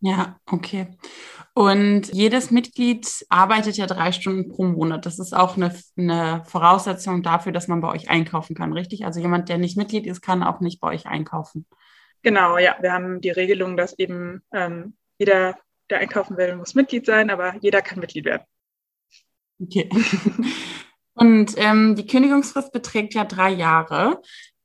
Ja, 0.00 0.38
okay. 0.50 0.88
Und 1.54 2.12
jedes 2.12 2.50
Mitglied 2.50 3.24
arbeitet 3.28 3.76
ja 3.76 3.86
drei 3.86 4.10
Stunden 4.10 4.48
pro 4.48 4.64
Monat. 4.64 5.06
Das 5.06 5.18
ist 5.18 5.32
auch 5.34 5.56
eine, 5.56 5.74
eine, 5.96 6.42
Voraussetzung 6.46 7.22
dafür, 7.22 7.52
dass 7.52 7.68
man 7.68 7.80
bei 7.80 7.88
euch 7.88 8.10
einkaufen 8.10 8.56
kann, 8.56 8.72
richtig? 8.72 9.04
Also 9.04 9.20
jemand, 9.20 9.48
der 9.48 9.58
nicht 9.58 9.76
Mitglied 9.76 10.06
ist, 10.06 10.20
kann 10.20 10.42
auch 10.42 10.60
nicht 10.60 10.80
bei 10.80 10.88
euch 10.88 11.06
einkaufen. 11.06 11.66
Genau, 12.22 12.58
ja. 12.58 12.76
Wir 12.80 12.92
haben 12.92 13.20
die 13.20 13.30
Regelung, 13.30 13.76
dass 13.76 13.96
eben 13.98 14.42
ähm, 14.52 14.96
jeder, 15.18 15.56
der 15.90 15.98
einkaufen 15.98 16.36
will, 16.36 16.56
muss 16.56 16.74
Mitglied 16.74 17.06
sein, 17.06 17.30
aber 17.30 17.54
jeder 17.60 17.82
kann 17.82 18.00
Mitglied 18.00 18.24
werden. 18.24 18.42
Okay. 19.62 19.88
Und 21.14 21.54
ähm, 21.56 21.94
die 21.94 22.06
Kündigungsfrist 22.06 22.72
beträgt 22.72 23.14
ja 23.14 23.24
drei 23.24 23.50
Jahre 23.50 24.20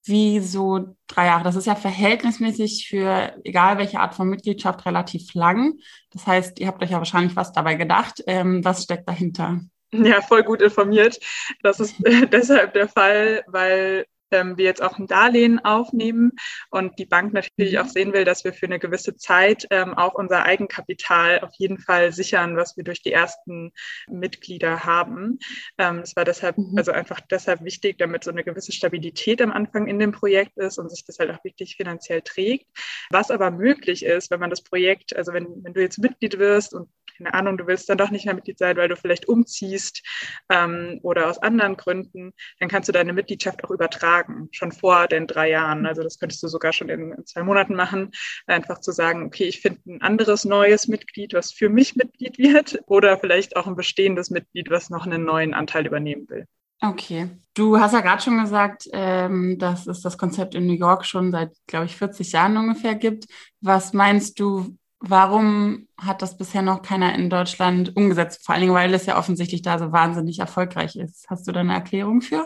wie 0.09 0.39
so 0.39 0.95
drei 1.07 1.27
Jahre. 1.27 1.43
Das 1.43 1.55
ist 1.55 1.67
ja 1.67 1.75
verhältnismäßig 1.75 2.87
für 2.89 3.33
egal 3.43 3.77
welche 3.77 3.99
Art 3.99 4.15
von 4.15 4.27
Mitgliedschaft 4.27 4.85
relativ 4.85 5.33
lang. 5.33 5.79
Das 6.11 6.27
heißt, 6.27 6.59
ihr 6.59 6.67
habt 6.67 6.83
euch 6.83 6.91
ja 6.91 6.97
wahrscheinlich 6.97 7.35
was 7.35 7.53
dabei 7.53 7.75
gedacht. 7.75 8.23
Ähm, 8.27 8.63
was 8.65 8.83
steckt 8.83 9.07
dahinter? 9.07 9.61
Ja, 9.91 10.21
voll 10.21 10.43
gut 10.43 10.61
informiert. 10.61 11.19
Das 11.63 11.79
ist 11.79 11.95
deshalb 12.31 12.73
der 12.73 12.87
Fall, 12.87 13.43
weil 13.47 14.05
ähm, 14.31 14.57
wir 14.57 14.65
jetzt 14.65 14.81
auch 14.81 14.97
ein 14.97 15.07
Darlehen 15.07 15.63
aufnehmen 15.63 16.33
und 16.69 16.99
die 16.99 17.05
Bank 17.05 17.33
natürlich 17.33 17.73
mhm. 17.73 17.79
auch 17.79 17.87
sehen 17.87 18.13
will, 18.13 18.25
dass 18.25 18.43
wir 18.43 18.53
für 18.53 18.65
eine 18.65 18.79
gewisse 18.79 19.15
Zeit 19.15 19.67
ähm, 19.69 19.93
auch 19.93 20.13
unser 20.13 20.43
Eigenkapital 20.43 21.39
auf 21.39 21.53
jeden 21.55 21.79
Fall 21.79 22.11
sichern, 22.11 22.55
was 22.55 22.77
wir 22.77 22.83
durch 22.83 23.01
die 23.01 23.11
ersten 23.11 23.71
Mitglieder 24.07 24.83
haben. 24.83 25.39
Ähm, 25.77 25.99
es 25.99 26.15
war 26.15 26.25
deshalb, 26.25 26.57
mhm. 26.57 26.77
also 26.77 26.91
einfach 26.91 27.19
deshalb 27.21 27.63
wichtig, 27.63 27.97
damit 27.97 28.23
so 28.23 28.31
eine 28.31 28.43
gewisse 28.43 28.71
Stabilität 28.71 29.41
am 29.41 29.51
Anfang 29.51 29.87
in 29.87 29.99
dem 29.99 30.11
Projekt 30.11 30.57
ist 30.57 30.77
und 30.77 30.89
sich 30.89 31.05
das 31.05 31.19
halt 31.19 31.31
auch 31.31 31.43
wirklich 31.43 31.75
finanziell 31.75 32.21
trägt. 32.21 32.67
Was 33.09 33.31
aber 33.31 33.51
möglich 33.51 34.03
ist, 34.03 34.31
wenn 34.31 34.39
man 34.39 34.49
das 34.49 34.61
Projekt, 34.61 35.15
also 35.15 35.33
wenn, 35.33 35.63
wenn 35.63 35.73
du 35.73 35.81
jetzt 35.81 35.99
Mitglied 35.99 36.39
wirst 36.39 36.73
und 36.73 36.89
keine 37.19 37.33
Ahnung, 37.33 37.57
du 37.57 37.67
willst 37.67 37.89
dann 37.89 37.97
doch 37.97 38.11
nicht 38.11 38.25
mehr 38.25 38.33
Mitglied 38.33 38.57
sein, 38.57 38.77
weil 38.77 38.87
du 38.87 38.95
vielleicht 38.95 39.27
umziehst 39.27 40.03
ähm, 40.49 40.99
oder 41.03 41.29
aus 41.29 41.37
anderen 41.39 41.75
Gründen, 41.75 42.33
dann 42.59 42.69
kannst 42.69 42.87
du 42.87 42.93
deine 42.93 43.11
Mitgliedschaft 43.11 43.63
auch 43.63 43.71
übertragen, 43.71 44.18
schon 44.51 44.71
vor 44.71 45.07
den 45.07 45.27
drei 45.27 45.49
Jahren. 45.49 45.85
Also 45.85 46.03
das 46.03 46.19
könntest 46.19 46.41
du 46.43 46.47
sogar 46.47 46.73
schon 46.73 46.89
in, 46.89 47.11
in 47.11 47.25
zwei 47.25 47.43
Monaten 47.43 47.75
machen, 47.75 48.11
einfach 48.47 48.79
zu 48.79 48.91
sagen, 48.91 49.25
okay, 49.25 49.45
ich 49.45 49.61
finde 49.61 49.79
ein 49.87 50.01
anderes 50.01 50.45
neues 50.45 50.87
Mitglied, 50.87 51.33
was 51.33 51.51
für 51.51 51.69
mich 51.69 51.95
Mitglied 51.95 52.37
wird 52.37 52.79
oder 52.87 53.17
vielleicht 53.17 53.55
auch 53.55 53.67
ein 53.67 53.75
bestehendes 53.75 54.29
Mitglied, 54.29 54.69
was 54.69 54.89
noch 54.89 55.05
einen 55.05 55.23
neuen 55.23 55.53
Anteil 55.53 55.85
übernehmen 55.85 56.29
will. 56.29 56.45
Okay. 56.81 57.29
Du 57.55 57.77
hast 57.77 57.91
ja 57.91 57.99
gerade 57.99 58.21
schon 58.21 58.39
gesagt, 58.39 58.87
ähm, 58.93 59.57
dass 59.59 59.85
es 59.85 60.01
das 60.01 60.17
Konzept 60.17 60.55
in 60.55 60.65
New 60.65 60.73
York 60.73 61.05
schon 61.05 61.31
seit, 61.31 61.51
glaube 61.67 61.85
ich, 61.85 61.97
40 61.97 62.31
Jahren 62.31 62.55
ungefähr 62.55 62.95
gibt. 62.95 63.25
Was 63.59 63.91
meinst 63.91 64.39
du, 64.39 64.77
Warum 65.01 65.87
hat 65.97 66.21
das 66.21 66.37
bisher 66.37 66.61
noch 66.61 66.81
keiner 66.81 67.15
in 67.15 67.29
Deutschland 67.29 67.95
umgesetzt? 67.95 68.45
Vor 68.45 68.53
allen 68.53 68.63
Dingen, 68.63 68.73
weil 68.73 68.93
es 68.93 69.05
ja 69.05 69.17
offensichtlich 69.17 69.61
da 69.61 69.79
so 69.79 69.93
wahnsinnig 69.93 70.39
erfolgreich 70.39 70.97
ist. 70.97 71.29
Hast 71.29 71.47
du 71.47 71.53
da 71.53 71.61
eine 71.61 71.73
Erklärung 71.73 72.21
für? 72.21 72.45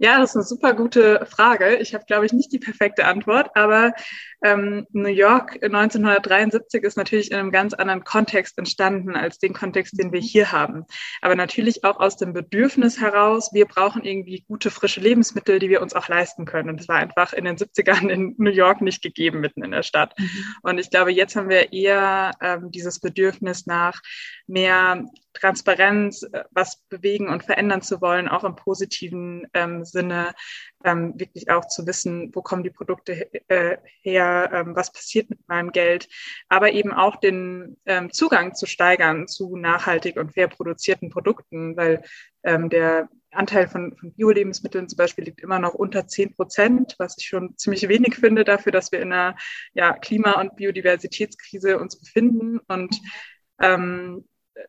Ja, 0.00 0.18
das 0.18 0.30
ist 0.30 0.36
eine 0.36 0.44
super 0.44 0.74
gute 0.74 1.26
Frage. 1.26 1.76
Ich 1.76 1.92
habe, 1.92 2.04
glaube 2.06 2.24
ich, 2.24 2.32
nicht 2.32 2.52
die 2.52 2.60
perfekte 2.60 3.04
Antwort, 3.04 3.50
aber 3.54 3.92
ähm, 4.44 4.86
New 4.92 5.08
York 5.08 5.58
1973 5.60 6.84
ist 6.84 6.96
natürlich 6.96 7.32
in 7.32 7.36
einem 7.36 7.50
ganz 7.50 7.74
anderen 7.74 8.04
Kontext 8.04 8.56
entstanden 8.58 9.16
als 9.16 9.38
den 9.38 9.52
Kontext, 9.52 9.98
den 9.98 10.12
wir 10.12 10.20
hier 10.20 10.52
haben. 10.52 10.84
Aber 11.20 11.34
natürlich 11.34 11.82
auch 11.82 11.98
aus 11.98 12.16
dem 12.16 12.32
Bedürfnis 12.32 13.00
heraus, 13.00 13.50
wir 13.52 13.66
brauchen 13.66 14.04
irgendwie 14.04 14.44
gute, 14.46 14.70
frische 14.70 15.00
Lebensmittel, 15.00 15.58
die 15.58 15.68
wir 15.68 15.82
uns 15.82 15.94
auch 15.94 16.08
leisten 16.08 16.44
können. 16.44 16.70
Und 16.70 16.78
das 16.78 16.86
war 16.86 16.96
einfach 16.96 17.32
in 17.32 17.44
den 17.44 17.56
70ern 17.56 18.08
in 18.08 18.34
New 18.38 18.50
York 18.50 18.80
nicht 18.80 19.02
gegeben, 19.02 19.40
mitten 19.40 19.64
in 19.64 19.72
der 19.72 19.82
Stadt. 19.82 20.16
Mhm. 20.16 20.28
Und 20.62 20.78
ich 20.78 20.90
glaube, 20.90 21.10
jetzt 21.10 21.34
haben 21.34 21.48
wir 21.48 21.72
eher 21.72 22.30
ähm, 22.40 22.70
dieses 22.70 23.00
Bedürfnis 23.00 23.66
nach 23.66 24.00
mehr 24.48 25.04
Transparenz, 25.34 26.22
äh, 26.22 26.44
was 26.50 26.82
bewegen 26.88 27.28
und 27.28 27.44
verändern 27.44 27.82
zu 27.82 28.00
wollen, 28.00 28.28
auch 28.28 28.44
im 28.44 28.56
positiven 28.56 29.46
ähm, 29.54 29.84
Sinne, 29.84 30.34
ähm, 30.84 31.14
wirklich 31.16 31.50
auch 31.50 31.66
zu 31.68 31.86
wissen, 31.86 32.30
wo 32.34 32.42
kommen 32.42 32.64
die 32.64 32.70
Produkte 32.70 33.32
äh, 33.48 33.78
her, 34.02 34.50
ähm, 34.52 34.74
was 34.74 34.92
passiert 34.92 35.30
mit 35.30 35.46
meinem 35.48 35.70
Geld, 35.70 36.08
aber 36.48 36.72
eben 36.72 36.92
auch 36.92 37.16
den 37.16 37.76
ähm, 37.86 38.12
Zugang 38.12 38.54
zu 38.54 38.66
steigern 38.66 39.28
zu 39.28 39.56
nachhaltig 39.56 40.16
und 40.16 40.32
fair 40.32 40.48
produzierten 40.48 41.10
Produkten, 41.10 41.76
weil 41.76 42.02
ähm, 42.42 42.68
der 42.68 43.08
Anteil 43.30 43.68
von, 43.68 43.94
von 43.96 44.12
Bio-Lebensmitteln 44.14 44.88
zum 44.88 44.96
Beispiel 44.96 45.24
liegt 45.24 45.40
immer 45.40 45.58
noch 45.58 45.74
unter 45.74 46.06
10 46.06 46.34
Prozent, 46.34 46.94
was 46.98 47.16
ich 47.18 47.26
schon 47.26 47.56
ziemlich 47.58 47.88
wenig 47.88 48.16
finde 48.16 48.44
dafür, 48.44 48.72
dass 48.72 48.90
wir 48.90 49.00
in 49.00 49.12
einer 49.12 49.36
ja, 49.74 49.92
Klima- 49.92 50.40
und 50.40 50.56
Biodiversitätskrise 50.56 51.78
uns 51.78 52.00
befinden 52.00 52.58
und 52.68 52.98
ähm, 53.60 54.24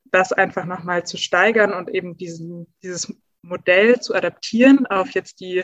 das 0.05 0.33
einfach 0.33 0.65
nochmal 0.65 1.05
zu 1.05 1.17
steigern 1.17 1.73
und 1.73 1.89
eben 1.89 2.17
diesen, 2.17 2.67
dieses 2.83 3.13
Modell 3.41 3.99
zu 4.01 4.13
adaptieren 4.13 4.85
auf 4.87 5.11
jetzt 5.11 5.39
die 5.39 5.63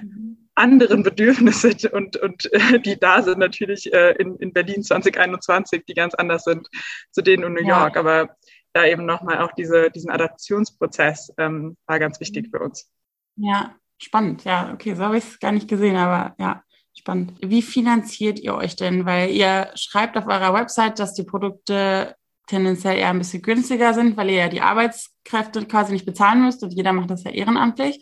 anderen 0.56 1.04
Bedürfnisse 1.04 1.76
und, 1.92 2.18
und 2.18 2.52
äh, 2.54 2.80
die 2.80 2.98
da 2.98 3.22
sind 3.22 3.40
natürlich 3.40 3.92
äh, 3.94 4.12
in, 4.14 4.38
in 4.38 4.54
Berlin 4.54 4.84
2021, 4.84 5.84
die 5.86 5.94
ganz 5.94 6.16
anders 6.16 6.44
sind 6.44 6.68
zu 7.12 7.22
denen 7.22 7.44
in 7.44 7.54
New 7.54 7.68
York. 7.68 7.96
Ja. 7.96 8.02
Aber 8.02 8.36
da 8.74 8.86
eben 8.86 9.06
nochmal 9.06 9.40
auch 9.40 9.52
diese, 9.54 9.90
diesen 9.92 10.10
Adaptionsprozess 10.10 11.34
ähm, 11.38 11.78
war 11.86 12.00
ganz 12.00 12.20
wichtig 12.20 12.50
für 12.52 12.60
uns. 12.60 12.90
Ja, 13.38 13.76
spannend. 13.98 14.44
Ja, 14.44 14.72
okay, 14.74 14.96
so 14.96 15.04
habe 15.04 15.18
ich 15.18 15.24
es 15.24 15.40
gar 15.40 15.52
nicht 15.52 15.68
gesehen, 15.68 15.96
aber 15.96 16.36
ja, 16.40 16.64
spannend. 16.98 17.34
Wie 17.42 17.62
finanziert 17.62 18.40
ihr 18.40 18.56
euch 18.56 18.76
denn? 18.76 19.06
Weil 19.06 19.32
ihr 19.32 19.72
schreibt 19.76 20.18
auf 20.18 20.28
eurer 20.28 20.54
Website, 20.54 21.00
dass 21.00 21.14
die 21.14 21.24
Produkte 21.24 22.16
tendenziell 22.48 22.98
eher 22.98 23.10
ein 23.10 23.18
bisschen 23.18 23.42
günstiger 23.42 23.94
sind, 23.94 24.18
weil 24.18 24.30
ihr 24.30 24.38
ja 24.38 24.50
die 24.50 24.62
Arbeitskräfte 24.62 25.66
quasi 25.66 25.94
nicht 25.94 26.06
bezahlen 26.06 26.44
müsst 26.44 26.64
und 26.64 26.74
jeder 26.74 26.94
macht 26.94 27.10
das 27.10 27.24
ja 27.24 27.32
ehrenamtlich. 27.32 28.00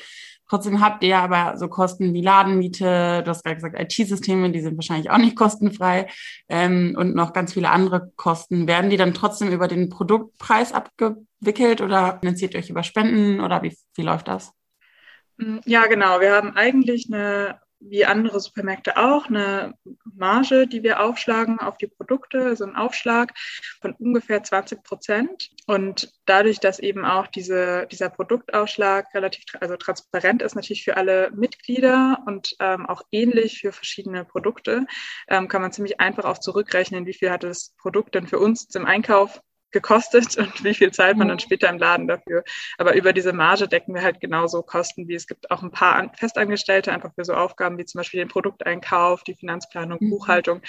Trotzdem 0.50 0.82
habt 0.82 1.04
ihr 1.04 1.18
aber 1.18 1.58
so 1.58 1.68
Kosten 1.68 2.14
wie 2.14 2.22
Ladenmiete, 2.22 3.24
du 3.24 3.30
hast 3.30 3.44
gerade 3.44 3.56
gesagt, 3.56 3.80
IT-Systeme, 3.80 4.52
die 4.52 4.62
sind 4.62 4.78
wahrscheinlich 4.78 5.10
auch 5.10 5.18
nicht 5.18 5.36
kostenfrei 5.38 6.08
ähm, 6.50 6.96
und 6.98 7.16
noch 7.16 7.34
ganz 7.34 7.54
viele 7.54 7.70
andere 7.70 8.12
Kosten. 8.18 8.68
Werden 8.68 8.90
die 8.90 8.98
dann 8.98 9.14
trotzdem 9.14 9.52
über 9.52 9.68
den 9.68 9.90
Produktpreis 9.90 10.74
abgewickelt 10.74 11.82
oder 11.82 12.20
finanziert 12.20 12.54
ihr 12.54 12.60
euch 12.60 12.70
über 12.70 12.84
Spenden 12.84 13.40
oder 13.40 13.64
wie, 13.64 13.76
wie 13.96 14.04
läuft 14.04 14.28
das? 14.28 14.54
Ja, 15.66 15.88
genau. 15.88 16.20
Wir 16.20 16.34
haben 16.34 16.56
eigentlich 16.56 17.08
eine 17.12 17.60
wie 17.90 18.06
andere 18.06 18.40
Supermärkte 18.40 18.98
auch 18.98 19.28
eine 19.28 19.74
Marge, 20.04 20.68
die 20.68 20.84
wir 20.84 21.02
aufschlagen 21.02 21.60
auf 21.60 21.78
die 21.78 21.88
Produkte, 21.88 22.46
also 22.46 22.66
ein 22.66 22.76
Aufschlag 22.76 23.34
von 23.82 23.94
ungefähr 23.94 24.44
20 24.44 24.84
Prozent. 24.84 25.50
Und 25.68 26.12
dadurch, 26.26 26.60
dass 26.60 26.80
eben 26.80 27.06
auch 27.06 27.28
diese, 27.28 27.88
dieser 27.92 28.10
Produktaufschlag 28.10 29.14
relativ 29.14 29.44
also 29.60 29.76
transparent 29.78 30.42
ist, 30.42 30.56
natürlich 30.56 30.84
für 30.84 30.98
alle 30.98 31.32
Mitglieder 31.32 32.24
und 32.26 32.56
ähm, 32.60 32.86
auch 32.86 33.02
ähnlich 33.12 33.60
für 33.60 33.72
verschiedene 33.72 34.26
Produkte, 34.26 34.86
ähm, 35.28 35.48
kann 35.48 35.62
man 35.62 35.72
ziemlich 35.72 36.00
einfach 36.00 36.26
auch 36.26 36.38
zurückrechnen, 36.38 37.06
wie 37.06 37.14
viel 37.14 37.32
hat 37.32 37.44
das 37.44 37.76
Produkt 37.78 38.16
denn 38.16 38.28
für 38.28 38.40
uns 38.40 38.74
im 38.76 38.86
Einkauf 38.86 39.42
gekostet 39.74 40.38
und 40.38 40.64
wie 40.64 40.74
viel 40.74 40.92
zahlt 40.92 41.18
man 41.18 41.28
dann 41.28 41.38
mhm. 41.38 41.42
später 41.42 41.70
im 41.70 41.78
Laden 41.78 42.08
dafür. 42.08 42.44
Aber 42.78 42.96
über 42.96 43.12
diese 43.12 43.34
Marge 43.34 43.68
decken 43.68 43.94
wir 43.94 44.02
halt 44.02 44.22
genauso 44.22 44.62
Kosten, 44.62 45.08
wie 45.08 45.16
es 45.16 45.28
gibt 45.28 45.52
auch 45.52 45.62
ein 45.62 45.72
paar 45.72 46.12
Festangestellte, 46.16 46.94
einfach 46.94 47.14
für 47.14 47.26
so 47.26 47.34
Aufgaben 47.34 47.78
wie 47.78 47.86
zum 47.86 48.00
Beispiel 48.00 48.20
den 48.20 48.30
Produkteinkauf, 48.30 49.24
die 49.24 49.36
Finanzplanung, 49.36 49.98
mhm. 50.00 50.12
Buchhaltung, 50.12 50.62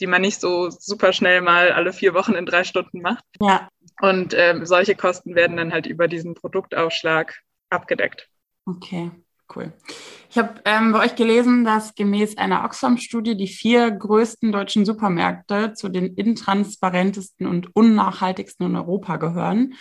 die 0.00 0.06
man 0.06 0.20
nicht 0.20 0.40
so 0.40 0.70
super 0.70 1.12
schnell 1.12 1.40
mal 1.40 1.72
alle 1.72 1.92
vier 1.92 2.14
Wochen 2.14 2.34
in 2.34 2.46
drei 2.46 2.64
Stunden 2.64 3.00
macht. 3.00 3.24
Ja. 3.40 3.68
Und 4.00 4.34
ähm, 4.36 4.66
solche 4.66 4.94
Kosten 4.94 5.34
werden 5.34 5.56
dann 5.56 5.72
halt 5.72 5.86
über 5.86 6.08
diesen 6.08 6.34
Produktaufschlag 6.34 7.40
abgedeckt. 7.70 8.28
Okay. 8.66 9.10
Cool. 9.54 9.72
Ich 10.30 10.36
habe 10.36 10.60
ähm, 10.66 10.92
bei 10.92 11.06
euch 11.06 11.16
gelesen, 11.16 11.64
dass 11.64 11.94
gemäß 11.94 12.36
einer 12.36 12.64
Oxfam-Studie 12.64 13.36
die 13.36 13.46
vier 13.46 13.90
größten 13.90 14.52
deutschen 14.52 14.84
Supermärkte 14.84 15.72
zu 15.72 15.88
den 15.88 16.14
intransparentesten 16.14 17.46
und 17.46 17.74
unnachhaltigsten 17.74 18.66
in 18.66 18.76
Europa 18.76 19.16
gehören. 19.16 19.74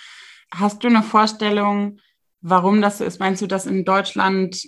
Hast 0.53 0.83
du 0.83 0.88
eine 0.88 1.03
Vorstellung, 1.03 2.00
warum 2.41 2.81
das 2.81 3.00
so 3.00 3.03
ist. 3.03 3.19
Meinst 3.19 3.41
du, 3.41 3.47
dass 3.47 3.65
in 3.65 3.83
Deutschland 3.83 4.62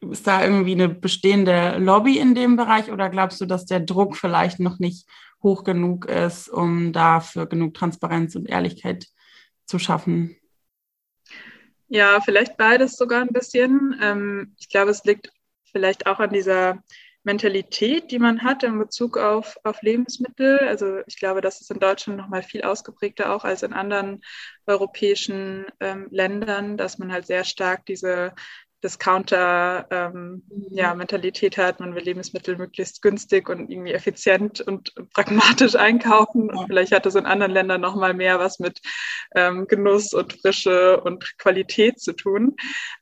ist 0.00 0.26
da 0.26 0.42
irgendwie 0.42 0.72
eine 0.72 0.88
bestehende 0.88 1.76
Lobby 1.76 2.18
in 2.18 2.34
dem 2.34 2.56
Bereich 2.56 2.90
oder 2.90 3.10
glaubst 3.10 3.40
du, 3.40 3.46
dass 3.46 3.66
der 3.66 3.80
Druck 3.80 4.16
vielleicht 4.16 4.58
noch 4.58 4.78
nicht 4.78 5.06
hoch 5.42 5.64
genug 5.64 6.06
ist, 6.06 6.48
um 6.48 6.92
dafür 6.92 7.46
genug 7.46 7.74
Transparenz 7.74 8.34
und 8.34 8.48
Ehrlichkeit 8.48 9.06
zu 9.66 9.78
schaffen? 9.78 10.36
Ja, 11.90 12.20
vielleicht 12.20 12.56
beides 12.56 12.96
sogar 12.96 13.20
ein 13.22 13.28
bisschen. 13.28 13.98
Ähm, 14.00 14.54
ich 14.60 14.68
glaube, 14.68 14.90
es 14.92 15.04
liegt 15.04 15.30
vielleicht 15.72 16.06
auch 16.06 16.20
an 16.20 16.30
dieser 16.32 16.82
Mentalität, 17.24 18.10
die 18.12 18.18
man 18.18 18.42
hat 18.44 18.62
in 18.62 18.78
Bezug 18.78 19.18
auf, 19.18 19.58
auf 19.64 19.82
Lebensmittel. 19.82 20.58
Also 20.60 21.00
ich 21.06 21.16
glaube, 21.18 21.40
das 21.40 21.60
ist 21.60 21.70
in 21.70 21.80
Deutschland 21.80 22.18
noch 22.18 22.28
mal 22.28 22.42
viel 22.42 22.62
ausgeprägter 22.62 23.32
auch 23.34 23.44
als 23.44 23.62
in 23.62 23.72
anderen 23.72 24.22
europäischen 24.66 25.66
ähm, 25.80 26.08
Ländern, 26.10 26.76
dass 26.78 26.98
man 26.98 27.12
halt 27.12 27.26
sehr 27.26 27.44
stark 27.44 27.84
diese 27.86 28.34
Discounter-Mentalität 28.82 31.58
ähm, 31.58 31.62
mhm. 31.62 31.66
hat. 31.66 31.80
Man 31.80 31.94
will 31.94 32.02
Lebensmittel 32.02 32.56
möglichst 32.56 33.02
günstig 33.02 33.48
und 33.48 33.70
irgendwie 33.70 33.92
effizient 33.92 34.60
und 34.60 34.92
pragmatisch 35.14 35.76
einkaufen. 35.76 36.50
Und 36.50 36.66
vielleicht 36.66 36.92
hat 36.92 37.06
es 37.06 37.14
in 37.14 37.26
anderen 37.26 37.52
Ländern 37.52 37.80
noch 37.80 37.96
mal 37.96 38.14
mehr 38.14 38.38
was 38.38 38.58
mit 38.58 38.80
ähm, 39.34 39.66
Genuss 39.66 40.14
und 40.14 40.34
Frische 40.34 41.00
und 41.00 41.38
Qualität 41.38 42.00
zu 42.00 42.12
tun. 42.12 42.56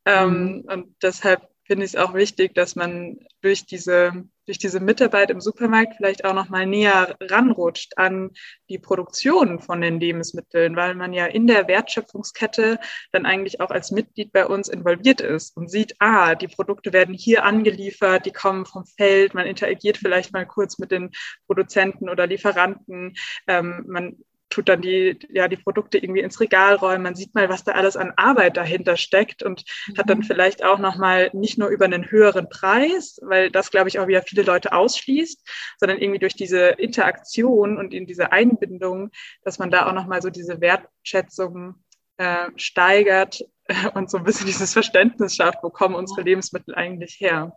Ähm, 0.05 0.31
mhm. 0.31 0.65
Und 0.67 0.95
deshalb 1.03 1.43
finde 1.65 1.85
ich 1.85 1.95
es 1.95 2.01
auch 2.01 2.15
wichtig, 2.15 2.55
dass 2.55 2.77
man 2.77 3.19
durch 3.43 3.67
diese, 3.67 4.25
durch 4.49 4.59
diese 4.59 4.81
Mitarbeit 4.81 5.31
im 5.31 5.43
Supermarkt 5.43 5.97
vielleicht 5.97 6.25
auch 6.25 6.33
noch 6.33 6.49
mal 6.49 6.67
näher 6.67 7.17
ranrutscht 7.21 7.99
an 7.99 8.31
die 8.71 8.79
Produktion 8.79 9.61
von 9.61 9.83
den 9.83 10.01
Lebensmitteln, 10.01 10.75
weil 10.75 10.95
man 10.95 11.13
ja 11.13 11.27
in 11.27 11.47
der 11.47 11.69
Wertschöpfungskette 11.69 12.81
dann 13.13 13.27
eigentlich 13.27 13.61
auch 13.61 13.71
als 13.71 13.91
Mitglied 13.91 14.33
bei 14.33 14.47
uns 14.47 14.69
involviert 14.69 15.21
ist 15.21 15.55
und 15.55 15.71
sieht, 15.71 15.95
ah, 15.99 16.35
die 16.35 16.49
Produkte 16.49 16.95
werden 16.95 17.15
hier 17.15 17.45
angeliefert, 17.45 18.25
die 18.25 18.33
kommen 18.33 18.65
vom 18.65 18.87
Feld, 18.87 19.35
man 19.35 19.47
interagiert 19.47 19.99
vielleicht 19.99 20.33
mal 20.33 20.47
kurz 20.47 20.79
mit 20.79 20.93
den 20.93 21.11
Produzenten 21.47 22.09
oder 22.09 22.27
Lieferanten, 22.27 23.15
ähm, 23.47 23.85
man 23.87 24.17
tut 24.49 24.69
dann 24.69 24.81
die, 24.81 25.19
ja, 25.31 25.49
die 25.49 25.57
Produkte 25.57 25.99
irgendwie 25.99 26.21
ins 26.21 26.41
Regal 26.41 26.77
räumen. 26.77 27.03
Man 27.03 27.15
sieht 27.15 27.35
mal, 27.35 27.49
was 27.49 27.65
da 27.65 27.73
alles 27.73 27.97
an 27.97 28.13
Arbeit 28.17 28.57
dahinter 28.57 28.97
steckt 28.97 29.43
und 29.43 29.65
mhm. 29.87 29.99
hat 29.99 30.09
dann 30.09 30.19
mhm. 30.19 30.23
vielleicht 30.25 30.65
auch 30.65 30.79
nochmal 30.79 31.31
nicht 31.33 31.59
nur 31.59 31.69
über 31.69 31.85
einen 31.85 32.11
höheren 32.11 32.49
Preis, 32.49 33.21
weil 33.23 33.51
das, 33.51 33.71
glaube 33.71 33.89
ich, 33.89 33.99
auch 33.99 34.07
wieder 34.07 34.23
viele 34.23 34.43
Leute 34.43 34.73
ausschließt, 34.73 35.47
sondern 35.79 35.99
irgendwie 35.99 36.19
durch 36.19 36.35
diese 36.35 36.69
Interaktion 36.69 37.79
und 37.79 37.93
in 37.93 38.07
diese 38.07 38.33
Einbindung, 38.33 39.11
dass 39.43 39.59
man 39.59 39.71
da 39.71 39.87
auch 39.87 39.93
nochmal 39.93 40.23
so 40.23 40.31
diese 40.31 40.61
Wertschätzung 40.61 41.75
äh, 42.17 42.51
steigert 42.57 43.45
und 43.95 44.11
so 44.11 44.19
ein 44.19 44.25
bisschen 44.25 44.47
dieses 44.47 44.73
Verständnis 44.73 45.37
schafft, 45.37 45.59
wo 45.63 45.71
kommen 45.71 45.95
unsere 45.95 46.23
Lebensmittel 46.23 46.75
eigentlich 46.75 47.21
her. 47.21 47.57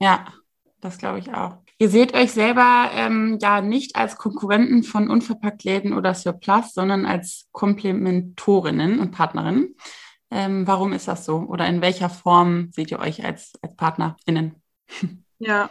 Ja, 0.00 0.32
das 0.80 0.98
glaube 0.98 1.18
ich 1.18 1.32
auch. 1.32 1.58
Ihr 1.82 1.88
seht 1.88 2.12
euch 2.12 2.32
selber 2.32 2.90
ähm, 2.92 3.38
ja 3.40 3.62
nicht 3.62 3.96
als 3.96 4.18
Konkurrenten 4.18 4.82
von 4.82 5.08
Unverpacktläden 5.08 5.94
oder 5.94 6.12
Surplus, 6.12 6.74
sondern 6.74 7.06
als 7.06 7.48
Komplementorinnen 7.52 9.00
und 9.00 9.12
Partnerinnen. 9.12 9.74
Ähm, 10.30 10.66
warum 10.66 10.92
ist 10.92 11.08
das 11.08 11.24
so? 11.24 11.38
Oder 11.38 11.66
in 11.66 11.80
welcher 11.80 12.10
Form 12.10 12.68
seht 12.72 12.90
ihr 12.90 12.98
euch 12.98 13.24
als, 13.24 13.52
als 13.62 13.74
PartnerInnen? 13.76 14.56
Ja, 15.38 15.70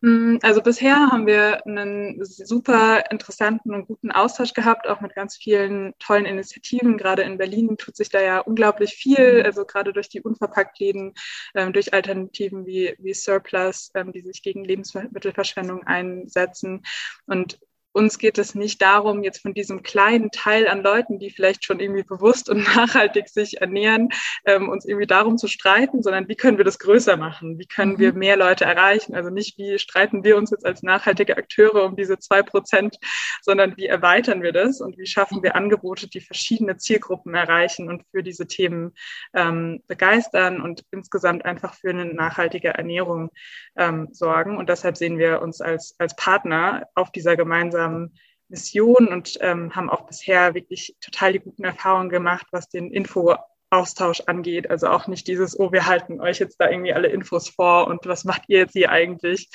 also 0.00 0.62
bisher 0.62 1.10
haben 1.10 1.26
wir 1.26 1.66
einen 1.66 2.24
super 2.24 3.10
interessanten 3.10 3.74
und 3.74 3.88
guten 3.88 4.12
Austausch 4.12 4.54
gehabt, 4.54 4.86
auch 4.86 5.00
mit 5.00 5.14
ganz 5.16 5.36
vielen 5.36 5.92
tollen 5.98 6.24
Initiativen. 6.24 6.96
Gerade 6.96 7.22
in 7.22 7.36
Berlin 7.36 7.76
tut 7.76 7.96
sich 7.96 8.08
da 8.08 8.22
ja 8.22 8.38
unglaublich 8.38 8.94
viel, 8.94 9.42
also 9.44 9.64
gerade 9.64 9.92
durch 9.92 10.08
die 10.08 10.22
Unverpacktläden, 10.22 11.14
ähm, 11.56 11.72
durch 11.72 11.92
Alternativen 11.92 12.64
wie, 12.64 12.94
wie 13.00 13.12
Surplus, 13.12 13.90
ähm, 13.94 14.12
die 14.12 14.20
sich 14.20 14.42
gegen 14.42 14.64
Lebensmittelverschwendung 14.64 15.84
einsetzen. 15.84 16.84
Und 17.26 17.58
uns 17.98 18.18
geht 18.18 18.38
es 18.38 18.54
nicht 18.54 18.80
darum, 18.80 19.24
jetzt 19.24 19.42
von 19.42 19.54
diesem 19.54 19.82
kleinen 19.82 20.30
Teil 20.30 20.68
an 20.68 20.82
Leuten, 20.84 21.18
die 21.18 21.30
vielleicht 21.30 21.64
schon 21.64 21.80
irgendwie 21.80 22.04
bewusst 22.04 22.48
und 22.48 22.58
nachhaltig 22.76 23.28
sich 23.28 23.60
ernähren, 23.60 24.10
ähm, 24.46 24.68
uns 24.68 24.84
irgendwie 24.84 25.08
darum 25.08 25.36
zu 25.36 25.48
streiten, 25.48 26.02
sondern 26.02 26.28
wie 26.28 26.36
können 26.36 26.58
wir 26.58 26.64
das 26.64 26.78
größer 26.78 27.16
machen? 27.16 27.58
Wie 27.58 27.66
können 27.66 27.94
mhm. 27.94 27.98
wir 27.98 28.12
mehr 28.12 28.36
Leute 28.36 28.64
erreichen? 28.64 29.16
Also 29.16 29.30
nicht, 29.30 29.58
wie 29.58 29.78
streiten 29.80 30.22
wir 30.22 30.36
uns 30.36 30.52
jetzt 30.52 30.64
als 30.64 30.82
nachhaltige 30.84 31.36
Akteure 31.36 31.84
um 31.84 31.96
diese 31.96 32.18
zwei 32.20 32.42
Prozent, 32.42 32.98
sondern 33.42 33.76
wie 33.76 33.86
erweitern 33.86 34.42
wir 34.42 34.52
das 34.52 34.80
und 34.80 34.96
wie 34.96 35.06
schaffen 35.06 35.42
wir 35.42 35.56
Angebote, 35.56 36.08
die 36.08 36.20
verschiedene 36.20 36.76
Zielgruppen 36.76 37.34
erreichen 37.34 37.88
und 37.88 38.04
für 38.12 38.22
diese 38.22 38.46
Themen 38.46 38.94
ähm, 39.34 39.82
begeistern 39.88 40.60
und 40.60 40.84
insgesamt 40.92 41.44
einfach 41.44 41.74
für 41.74 41.90
eine 41.90 42.04
nachhaltige 42.04 42.68
Ernährung 42.68 43.30
ähm, 43.76 44.08
sorgen. 44.12 44.56
Und 44.56 44.68
deshalb 44.68 44.96
sehen 44.96 45.18
wir 45.18 45.42
uns 45.42 45.60
als, 45.60 45.96
als 45.98 46.14
Partner 46.14 46.86
auf 46.94 47.10
dieser 47.10 47.36
gemeinsamen 47.36 47.87
ähm, 47.88 48.12
Mission 48.48 49.08
und 49.08 49.38
ähm, 49.40 49.74
haben 49.74 49.90
auch 49.90 50.06
bisher 50.06 50.54
wirklich 50.54 50.96
total 51.00 51.32
die 51.32 51.40
guten 51.40 51.64
Erfahrungen 51.64 52.08
gemacht, 52.08 52.46
was 52.50 52.68
den 52.68 52.90
Info-Austausch 52.90 54.22
angeht. 54.26 54.70
Also 54.70 54.88
auch 54.88 55.06
nicht 55.06 55.26
dieses, 55.28 55.58
oh, 55.58 55.72
wir 55.72 55.86
halten 55.86 56.20
euch 56.20 56.38
jetzt 56.38 56.56
da 56.58 56.70
irgendwie 56.70 56.94
alle 56.94 57.08
Infos 57.08 57.48
vor 57.50 57.86
und 57.88 58.06
was 58.06 58.24
macht 58.24 58.42
ihr 58.48 58.58
jetzt 58.58 58.72
hier 58.72 58.90
eigentlich, 58.90 59.50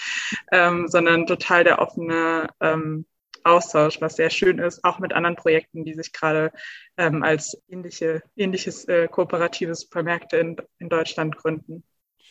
ähm, 0.52 0.88
sondern 0.88 1.26
total 1.26 1.64
der 1.64 1.80
offene 1.80 2.50
ähm, 2.60 3.06
Austausch, 3.44 4.00
was 4.00 4.16
sehr 4.16 4.30
schön 4.30 4.60
ist, 4.60 4.84
auch 4.84 5.00
mit 5.00 5.14
anderen 5.14 5.36
Projekten, 5.36 5.84
die 5.84 5.94
sich 5.94 6.14
gerade 6.14 6.52
ähm, 6.98 7.24
als 7.24 7.62
ähnliche, 7.68 8.24
ähnliches 8.36 8.86
äh, 8.86 9.08
kooperatives 9.08 9.82
Supermärkte 9.82 10.38
in, 10.38 10.56
in 10.80 10.90
Deutschland 10.90 11.36
gründen. 11.36 11.84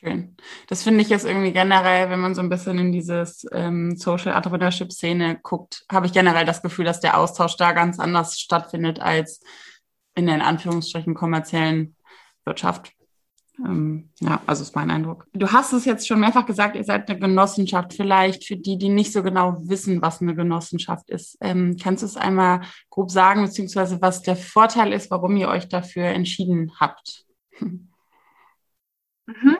Schön. 0.04 0.36
Das 0.66 0.82
finde 0.82 1.00
ich 1.00 1.10
jetzt 1.10 1.24
irgendwie 1.24 1.52
generell, 1.52 2.10
wenn 2.10 2.18
man 2.18 2.34
so 2.34 2.40
ein 2.40 2.48
bisschen 2.48 2.76
in 2.78 2.90
dieses 2.90 3.46
ähm, 3.52 3.96
Social 3.96 4.34
Entrepreneurship 4.34 4.92
Szene 4.92 5.38
guckt, 5.40 5.84
habe 5.90 6.06
ich 6.06 6.12
generell 6.12 6.44
das 6.44 6.60
Gefühl, 6.60 6.84
dass 6.84 6.98
der 6.98 7.16
Austausch 7.16 7.56
da 7.56 7.70
ganz 7.70 8.00
anders 8.00 8.40
stattfindet 8.40 9.00
als 9.00 9.40
in 10.16 10.26
der 10.26 10.34
in 10.34 10.40
Anführungsstrichen 10.40 11.14
kommerziellen 11.14 11.94
Wirtschaft. 12.44 12.92
Ähm, 13.64 14.10
ja, 14.18 14.42
also 14.46 14.62
ist 14.62 14.74
mein 14.74 14.90
Eindruck. 14.90 15.28
Du 15.34 15.52
hast 15.52 15.72
es 15.72 15.84
jetzt 15.84 16.08
schon 16.08 16.18
mehrfach 16.18 16.46
gesagt, 16.46 16.74
ihr 16.74 16.82
seid 16.82 17.08
eine 17.08 17.20
Genossenschaft. 17.20 17.94
Vielleicht 17.94 18.44
für 18.44 18.56
die, 18.56 18.78
die 18.78 18.88
nicht 18.88 19.12
so 19.12 19.22
genau 19.22 19.56
wissen, 19.60 20.02
was 20.02 20.20
eine 20.20 20.34
Genossenschaft 20.34 21.10
ist. 21.10 21.36
Ähm, 21.40 21.76
kannst 21.80 22.02
du 22.02 22.06
es 22.06 22.16
einmal 22.16 22.62
grob 22.90 23.12
sagen, 23.12 23.44
beziehungsweise 23.44 24.02
was 24.02 24.22
der 24.22 24.34
Vorteil 24.34 24.92
ist, 24.92 25.12
warum 25.12 25.36
ihr 25.36 25.48
euch 25.48 25.68
dafür 25.68 26.06
entschieden 26.06 26.72
habt? 26.80 27.24
Mhm. 27.60 29.58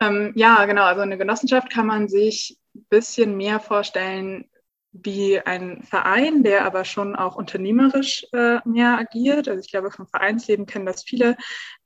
Ähm, 0.00 0.32
ja, 0.34 0.64
genau. 0.66 0.84
Also 0.84 1.00
eine 1.00 1.18
Genossenschaft 1.18 1.70
kann 1.70 1.86
man 1.86 2.08
sich 2.08 2.58
ein 2.74 2.86
bisschen 2.88 3.36
mehr 3.36 3.60
vorstellen 3.60 4.50
wie 4.92 5.38
ein 5.40 5.82
Verein, 5.82 6.42
der 6.42 6.64
aber 6.64 6.84
schon 6.84 7.16
auch 7.16 7.36
unternehmerisch 7.36 8.26
äh, 8.32 8.58
mehr 8.64 8.98
agiert. 8.98 9.48
Also 9.48 9.60
ich 9.60 9.70
glaube, 9.70 9.90
vom 9.90 10.06
Vereinsleben 10.06 10.66
kennen 10.66 10.86
das 10.86 11.02
viele. 11.04 11.36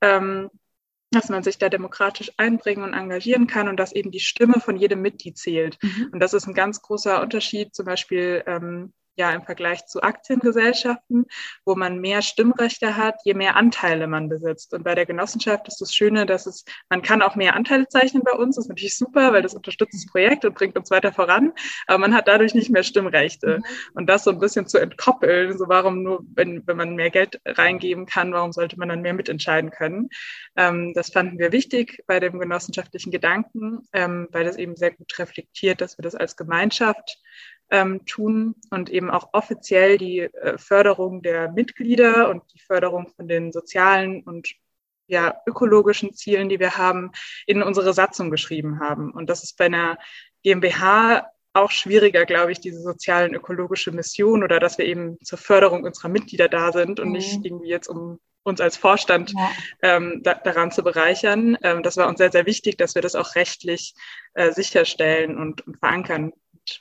Ähm, 0.01 0.51
dass 1.12 1.29
man 1.29 1.42
sich 1.42 1.59
da 1.59 1.68
demokratisch 1.68 2.31
einbringen 2.37 2.85
und 2.85 2.94
engagieren 2.94 3.46
kann 3.46 3.68
und 3.68 3.79
dass 3.79 3.92
eben 3.92 4.11
die 4.11 4.20
Stimme 4.20 4.61
von 4.61 4.77
jedem 4.77 5.03
Mitglied 5.03 5.37
zählt. 5.37 5.77
Mhm. 5.83 6.11
Und 6.12 6.20
das 6.20 6.35
ist 6.35 6.46
ein 6.46 6.55
ganz 6.55 6.83
großer 6.83 7.20
Unterschied 7.20 7.75
zum 7.75 7.87
Beispiel 7.87 8.44
ähm, 8.46 8.92
ja 9.16 9.33
im 9.33 9.42
Vergleich 9.42 9.87
zu 9.87 10.03
Aktiengesellschaften, 10.03 11.27
wo 11.64 11.75
man 11.75 12.01
mehr 12.01 12.23
Stimmrechte 12.23 12.96
hat, 12.96 13.16
je 13.25 13.35
mehr 13.35 13.57
Anteile 13.57 14.07
man 14.07 14.29
besitzt. 14.29 14.75
Und 14.75 14.85
bei 14.85 14.94
der 14.94 15.07
Genossenschaft 15.07 15.68
ist 15.68 15.81
das 15.81 15.94
Schöne, 15.94 16.27
dass 16.27 16.46
es, 16.46 16.64
man 16.88 17.03
kann 17.03 17.23
auch 17.23 17.37
mehr 17.37 17.55
Anteile 17.55 17.88
zeichnen 17.88 18.23
bei 18.25 18.33
uns. 18.33 18.57
Das 18.57 18.64
ist 18.64 18.68
natürlich 18.68 18.96
super, 18.96 19.33
weil 19.33 19.42
das 19.42 19.55
unterstützt 19.55 19.94
das 19.94 20.11
Projekt 20.11 20.44
und 20.44 20.55
bringt 20.55 20.77
uns 20.77 20.90
weiter 20.90 21.12
voran. 21.12 21.53
Aber 21.87 21.99
man 21.99 22.14
hat 22.14 22.29
dadurch 22.29 22.55
nicht 22.55 22.70
mehr 22.70 22.83
Stimmrechte. 22.83 23.59
Mhm. 23.59 23.64
Und 23.94 24.07
das 24.07 24.25
so 24.25 24.31
ein 24.31 24.38
bisschen 24.38 24.66
zu 24.66 24.79
entkoppeln, 24.79 25.57
so 25.59 25.68
warum 25.68 26.03
nur, 26.03 26.25
wenn, 26.35 26.66
wenn 26.66 26.77
man 26.77 26.94
mehr 26.94 27.11
Geld 27.11 27.40
reingeben 27.44 28.07
kann, 28.07 28.33
warum 28.33 28.53
sollte 28.53 28.79
man 28.79 28.88
dann 28.88 29.03
mehr 29.03 29.14
mitentscheiden 29.14 29.70
können? 29.70 30.09
Ähm, 30.57 30.92
das 30.94 31.11
fanden 31.11 31.38
wir 31.38 31.53
wichtig 31.53 32.03
bei 32.07 32.20
dem 32.20 32.38
genossenschaftlichen 32.38 33.11
Gedanken, 33.11 33.81
ähm, 33.92 34.29
weil 34.31 34.44
das 34.44 34.57
eben 34.57 34.77
sehr 34.77 34.92
gut 34.92 35.18
reflektiert, 35.18 35.81
dass 35.81 35.99
wir 35.99 36.03
das 36.03 36.14
als 36.14 36.37
Gemeinschaft 36.37 37.18
ähm, 37.70 38.04
tun 38.06 38.56
und 38.70 38.90
eben 38.90 39.11
auch 39.11 39.30
offiziell 39.33 39.98
die 39.98 40.20
äh, 40.20 40.59
Förderung 40.59 41.22
der 41.22 41.50
Mitglieder 41.52 42.28
und 42.30 42.42
die 42.52 42.59
Förderung 42.59 43.09
von 43.14 43.28
den 43.28 43.52
sozialen 43.52 44.22
und 44.22 44.54
ja, 45.06 45.40
ökologischen 45.46 46.14
Zielen, 46.14 46.48
die 46.48 46.61
wir 46.61 46.76
haben, 46.76 47.11
in 47.46 47.62
unsere 47.62 47.92
Satzung 47.92 48.30
geschrieben 48.30 48.78
haben. 48.80 49.11
Und 49.11 49.28
das 49.28 49.42
ist 49.42 49.59
bei 49.59 49.66
einer 49.66 49.98
GmbH 50.44 51.26
auch 51.52 51.70
schwieriger, 51.72 52.24
glaube 52.26 52.52
ich, 52.52 52.61
diese 52.61 52.80
sozialen 52.80 53.35
ökologische 53.35 53.90
Mission 53.90 54.44
oder 54.44 54.61
dass 54.61 54.78
wir 54.78 54.85
eben 54.85 55.18
zur 55.24 55.38
Förderung 55.38 55.83
unserer 55.83 56.09
Mitglieder 56.09 56.48
da 56.48 56.70
sind 56.70 57.00
und 57.00 57.09
mhm. 57.09 57.14
nicht 57.14 57.44
irgendwie 57.44 57.68
jetzt 57.68 57.88
um 57.88 58.20
uns 58.42 58.61
als 58.61 58.76
Vorstand 58.76 59.33
ja. 59.33 59.50
ähm, 59.83 60.20
da, 60.22 60.35
daran 60.35 60.70
zu 60.70 60.83
bereichern. 60.83 61.59
Ähm, 61.62 61.83
das 61.83 61.96
war 61.96 62.09
uns 62.09 62.18
sehr, 62.18 62.33
sehr 62.33 62.46
wichtig, 62.46 62.78
dass 62.78 62.94
wir 62.94 63.02
das 63.02 63.14
auch 63.14 63.35
rechtlich 63.35 63.94
äh, 64.35 64.52
sicherstellen 64.52 65.37
und, 65.37 65.66
und 65.66 65.78
verankern 65.78 66.33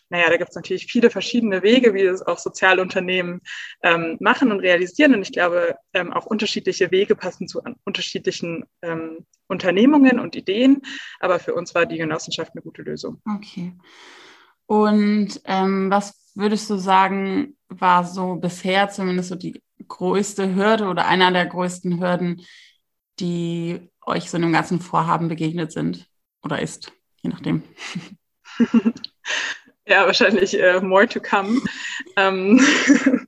naja, 0.10 0.30
da 0.30 0.38
gibt 0.38 0.50
es 0.50 0.56
natürlich 0.56 0.86
viele 0.86 1.10
verschiedene 1.10 1.64
Wege, 1.64 1.94
wie 1.94 2.04
das 2.04 2.22
auch 2.22 2.38
Sozialunternehmen 2.38 3.42
ähm, 3.84 4.18
machen 4.20 4.52
und 4.52 4.60
realisieren. 4.60 5.16
Und 5.16 5.22
ich 5.22 5.32
glaube, 5.32 5.76
ähm, 5.94 6.14
auch 6.14 6.26
unterschiedliche 6.26 6.92
Wege 6.92 7.16
passen 7.16 7.48
zu 7.48 7.62
unterschiedlichen 7.86 8.66
ähm, 8.82 9.26
Unternehmungen 9.48 10.20
und 10.20 10.36
Ideen. 10.36 10.82
Aber 11.20 11.40
für 11.40 11.54
uns 11.54 11.74
war 11.76 11.86
die 11.86 11.98
Genossenschaft 11.98 12.54
eine 12.54 12.62
gute 12.62 12.82
Lösung. 12.82 13.22
Okay. 13.36 13.74
Und 14.66 15.42
ähm, 15.46 15.90
was 15.90 16.32
würdest 16.36 16.70
du 16.70 16.78
sagen, 16.78 17.58
war 17.70 18.06
so 18.06 18.36
bisher 18.36 18.90
zumindest 18.90 19.30
so 19.30 19.36
die 19.36 19.62
größte 19.88 20.56
Hürde 20.56 20.88
oder 20.88 21.08
einer 21.08 21.32
der 21.32 21.46
größten 21.46 22.00
Hürden, 22.00 22.46
die 23.20 23.90
euch 24.06 24.30
so 24.30 24.38
in 24.38 24.44
dem 24.44 24.54
ganzen 24.54 24.80
Vorhaben 24.80 25.28
begegnet 25.28 25.72
sind 25.72 26.08
oder 26.44 26.62
ist, 26.62 26.92
je 27.22 27.30
nachdem? 27.30 27.64
ja, 29.90 30.06
wahrscheinlich 30.06 30.60
äh, 30.60 30.80
more 30.82 31.08
to 31.08 31.20
come. 31.20 31.62
ähm, 32.16 32.60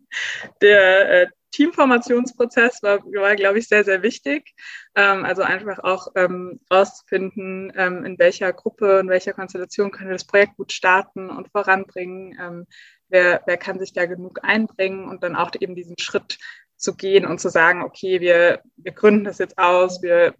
der 0.62 1.24
äh, 1.24 1.28
Teamformationsprozess 1.52 2.82
war, 2.82 3.00
war 3.00 3.36
glaube 3.36 3.60
ich, 3.60 3.68
sehr, 3.68 3.84
sehr 3.84 4.04
wichtig. 4.04 4.54
Ähm, 4.96 5.26
also 5.26 5.42
einfach 5.42 5.80
auch 5.80 6.08
ähm, 6.16 6.60
rauszufinden, 6.72 7.74
ähm, 7.76 8.06
in 8.06 8.20
welcher 8.20 8.54
Gruppe, 8.54 9.00
in 9.00 9.10
welcher 9.10 9.34
Konstellation 9.34 9.92
können 9.92 10.10
wir 10.10 10.16
das 10.16 10.28
Projekt 10.28 10.56
gut 10.58 10.72
starten 10.72 11.30
und 11.30 11.50
voranbringen. 11.52 12.38
Ähm, 12.40 12.68
wer, 13.10 13.42
wer 13.46 13.58
kann 13.58 13.80
sich 13.80 13.94
da 13.94 14.06
genug 14.06 14.40
einbringen 14.44 15.10
und 15.10 15.24
dann 15.24 15.36
auch 15.36 15.52
eben 15.60 15.76
diesen 15.76 15.98
Schritt 16.00 16.38
zu 16.78 16.96
gehen 16.96 17.26
und 17.26 17.40
zu 17.40 17.50
sagen, 17.50 17.84
okay, 17.84 18.22
wir, 18.22 18.62
wir 18.78 18.92
gründen 18.92 19.26
das 19.26 19.38
jetzt 19.38 19.58
aus, 19.58 20.02
wir 20.02 20.34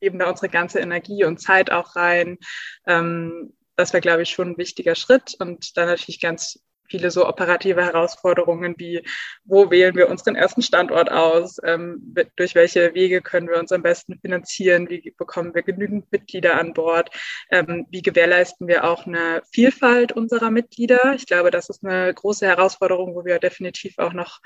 geben 0.00 0.18
da 0.18 0.30
unsere 0.30 0.48
ganze 0.48 0.80
Energie 0.80 1.24
und 1.24 1.40
Zeit 1.40 1.70
auch 1.70 1.94
rein. 1.96 2.38
Ähm, 2.86 3.52
das 3.80 3.92
wäre, 3.92 4.02
glaube 4.02 4.22
ich, 4.22 4.30
schon 4.30 4.50
ein 4.50 4.58
wichtiger 4.58 4.94
Schritt 4.94 5.34
und 5.38 5.76
dann 5.76 5.88
natürlich 5.88 6.20
ganz 6.20 6.60
viele 6.90 7.10
so 7.10 7.26
operative 7.26 7.84
Herausforderungen 7.84 8.74
wie, 8.78 9.02
wo 9.44 9.70
wählen 9.70 9.94
wir 9.94 10.08
unseren 10.10 10.34
ersten 10.34 10.62
Standort 10.62 11.10
aus, 11.10 11.58
ähm, 11.64 12.14
durch 12.36 12.54
welche 12.54 12.94
Wege 12.94 13.22
können 13.22 13.48
wir 13.48 13.58
uns 13.58 13.72
am 13.72 13.82
besten 13.82 14.18
finanzieren, 14.20 14.88
wie 14.90 15.14
bekommen 15.16 15.54
wir 15.54 15.62
genügend 15.62 16.10
Mitglieder 16.10 16.58
an 16.58 16.74
Bord, 16.74 17.10
ähm, 17.50 17.86
wie 17.90 18.02
gewährleisten 18.02 18.66
wir 18.66 18.84
auch 18.84 19.06
eine 19.06 19.42
Vielfalt 19.52 20.12
unserer 20.12 20.50
Mitglieder. 20.50 21.14
Ich 21.14 21.26
glaube, 21.26 21.50
das 21.50 21.68
ist 21.68 21.84
eine 21.84 22.12
große 22.12 22.46
Herausforderung, 22.46 23.14
wo 23.14 23.24
wir 23.24 23.38
definitiv 23.38 23.98
auch 23.98 24.12
noch 24.12 24.40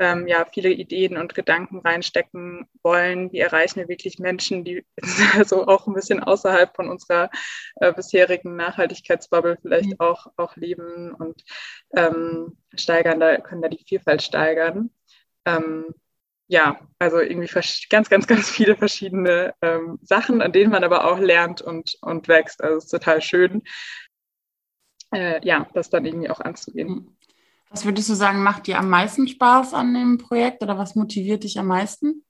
ähm, 0.00 0.26
ja, 0.26 0.46
viele 0.50 0.70
Ideen 0.70 1.18
und 1.18 1.34
Gedanken 1.34 1.80
reinstecken 1.80 2.66
wollen. 2.82 3.30
Wie 3.32 3.38
erreichen 3.38 3.80
wir 3.80 3.88
wirklich 3.88 4.18
Menschen, 4.18 4.64
die 4.64 4.84
so 5.44 5.66
auch 5.66 5.86
ein 5.86 5.92
bisschen 5.92 6.22
außerhalb 6.22 6.74
von 6.74 6.88
unserer 6.88 7.30
äh, 7.76 7.92
bisherigen 7.92 8.56
Nachhaltigkeitsbubble 8.56 9.58
vielleicht 9.60 9.90
mhm. 9.90 10.00
auch, 10.00 10.26
auch 10.36 10.56
leben 10.56 11.12
und 11.14 11.44
ähm, 11.94 12.56
steigern, 12.74 13.20
da 13.20 13.38
können 13.38 13.62
da 13.62 13.68
die 13.68 13.84
Vielfalt 13.86 14.22
steigern. 14.22 14.90
Ähm, 15.44 15.94
ja, 16.48 16.80
also 16.98 17.20
irgendwie 17.20 17.48
ganz, 17.88 18.08
ganz, 18.08 18.26
ganz 18.26 18.50
viele 18.50 18.76
verschiedene 18.76 19.54
ähm, 19.62 19.98
Sachen, 20.02 20.42
an 20.42 20.52
denen 20.52 20.72
man 20.72 20.82
aber 20.82 21.04
auch 21.10 21.18
lernt 21.18 21.62
und, 21.62 21.96
und 22.00 22.26
wächst. 22.26 22.62
Also 22.62 22.78
es 22.78 22.84
ist 22.84 22.90
total 22.90 23.22
schön, 23.22 23.62
äh, 25.12 25.44
ja, 25.46 25.68
das 25.74 25.90
dann 25.90 26.04
irgendwie 26.04 26.30
auch 26.30 26.40
anzugehen. 26.40 27.16
Was 27.70 27.84
würdest 27.84 28.08
du 28.08 28.14
sagen, 28.14 28.42
macht 28.42 28.66
dir 28.66 28.78
am 28.78 28.90
meisten 28.90 29.28
Spaß 29.28 29.74
an 29.74 29.94
dem 29.94 30.18
Projekt 30.18 30.62
oder 30.62 30.76
was 30.76 30.96
motiviert 30.96 31.44
dich 31.44 31.56
am 31.58 31.68
meisten? 31.68 32.24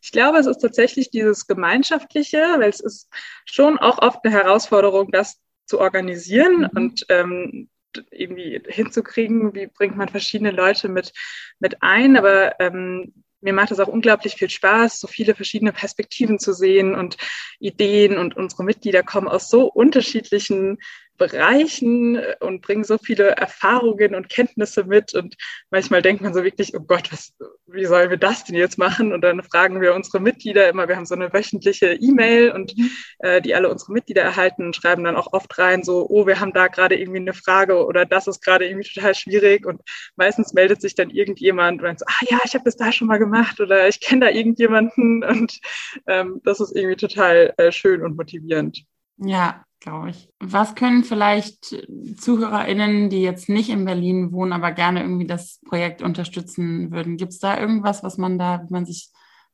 Ich 0.00 0.12
glaube, 0.12 0.38
es 0.38 0.46
ist 0.46 0.58
tatsächlich 0.58 1.10
dieses 1.10 1.46
Gemeinschaftliche, 1.48 2.38
weil 2.38 2.68
es 2.68 2.78
ist 2.78 3.08
schon 3.46 3.78
auch 3.78 3.98
oft 3.98 4.20
eine 4.22 4.32
Herausforderung, 4.32 5.10
das 5.10 5.40
zu 5.66 5.80
organisieren 5.80 6.60
mhm. 6.60 6.70
und 6.74 7.06
ähm, 7.08 7.68
irgendwie 8.10 8.60
hinzukriegen, 8.66 9.54
wie 9.54 9.68
bringt 9.68 9.96
man 9.96 10.08
verschiedene 10.08 10.50
Leute 10.50 10.88
mit, 10.88 11.12
mit 11.60 11.82
ein. 11.82 12.16
Aber 12.16 12.58
ähm, 12.60 13.12
mir 13.40 13.52
macht 13.52 13.70
es 13.70 13.78
auch 13.78 13.88
unglaublich 13.88 14.34
viel 14.34 14.50
Spaß, 14.50 15.00
so 15.00 15.06
viele 15.06 15.34
verschiedene 15.34 15.72
Perspektiven 15.72 16.38
zu 16.38 16.52
sehen 16.52 16.94
und 16.94 17.16
Ideen. 17.60 18.18
Und 18.18 18.36
unsere 18.36 18.64
Mitglieder 18.64 19.02
kommen 19.02 19.28
aus 19.28 19.50
so 19.50 19.66
unterschiedlichen 19.66 20.78
Bereichen 21.16 22.20
und 22.40 22.62
bringen 22.62 22.84
so 22.84 22.98
viele 22.98 23.30
Erfahrungen 23.30 24.14
und 24.14 24.28
Kenntnisse 24.28 24.84
mit. 24.84 25.14
Und 25.14 25.36
manchmal 25.70 26.02
denkt 26.02 26.22
man 26.22 26.34
so 26.34 26.42
wirklich, 26.42 26.74
oh 26.74 26.80
Gott, 26.80 27.12
was, 27.12 27.32
wie 27.66 27.84
sollen 27.84 28.10
wir 28.10 28.16
das 28.16 28.44
denn 28.44 28.56
jetzt 28.56 28.78
machen? 28.78 29.12
Und 29.12 29.20
dann 29.20 29.42
fragen 29.42 29.80
wir 29.80 29.94
unsere 29.94 30.20
Mitglieder 30.20 30.68
immer, 30.68 30.88
wir 30.88 30.96
haben 30.96 31.06
so 31.06 31.14
eine 31.14 31.32
wöchentliche 31.32 31.94
E-Mail 31.94 32.50
und 32.50 32.76
mhm. 32.76 32.90
äh, 33.18 33.40
die 33.40 33.54
alle 33.54 33.70
unsere 33.70 33.92
Mitglieder 33.92 34.22
erhalten 34.22 34.66
und 34.66 34.76
schreiben 34.76 35.04
dann 35.04 35.16
auch 35.16 35.32
oft 35.32 35.56
rein, 35.58 35.82
so, 35.82 36.06
oh, 36.08 36.26
wir 36.26 36.40
haben 36.40 36.52
da 36.52 36.68
gerade 36.68 36.96
irgendwie 36.96 37.20
eine 37.20 37.34
Frage 37.34 37.86
oder 37.86 38.04
das 38.04 38.26
ist 38.26 38.42
gerade 38.42 38.66
irgendwie 38.66 38.88
total 38.88 39.14
schwierig. 39.14 39.66
Und 39.66 39.82
meistens 40.16 40.52
meldet 40.52 40.80
sich 40.80 40.94
dann 40.94 41.10
irgendjemand 41.10 41.82
und 41.82 41.98
so, 41.98 42.06
ah 42.08 42.24
ja, 42.28 42.38
ich 42.44 42.54
habe 42.54 42.64
das 42.64 42.76
da 42.76 42.90
schon 42.90 43.08
mal 43.08 43.18
gemacht 43.18 43.60
oder 43.60 43.88
ich 43.88 44.00
kenne 44.00 44.26
da 44.26 44.32
irgendjemanden. 44.32 45.22
Und 45.24 45.60
ähm, 46.06 46.40
das 46.44 46.60
ist 46.60 46.74
irgendwie 46.74 46.96
total 46.96 47.54
äh, 47.56 47.70
schön 47.70 48.02
und 48.02 48.16
motivierend. 48.16 48.84
Ja, 49.18 49.64
glaube 49.80 50.10
ich. 50.10 50.28
Was 50.40 50.74
können 50.74 51.04
vielleicht 51.04 51.76
ZuhörerInnen, 52.20 53.10
die 53.10 53.22
jetzt 53.22 53.48
nicht 53.48 53.70
in 53.70 53.84
Berlin 53.84 54.32
wohnen, 54.32 54.52
aber 54.52 54.72
gerne 54.72 55.02
irgendwie 55.02 55.26
das 55.26 55.60
Projekt 55.66 56.02
unterstützen 56.02 56.90
würden? 56.90 57.16
Gibt 57.16 57.32
es 57.32 57.38
da 57.38 57.58
irgendwas, 57.58 58.02
was 58.02 58.16
man 58.18 58.38
da, 58.38 58.62
wie 58.66 58.72
man 58.72 58.86
sich 58.86 59.10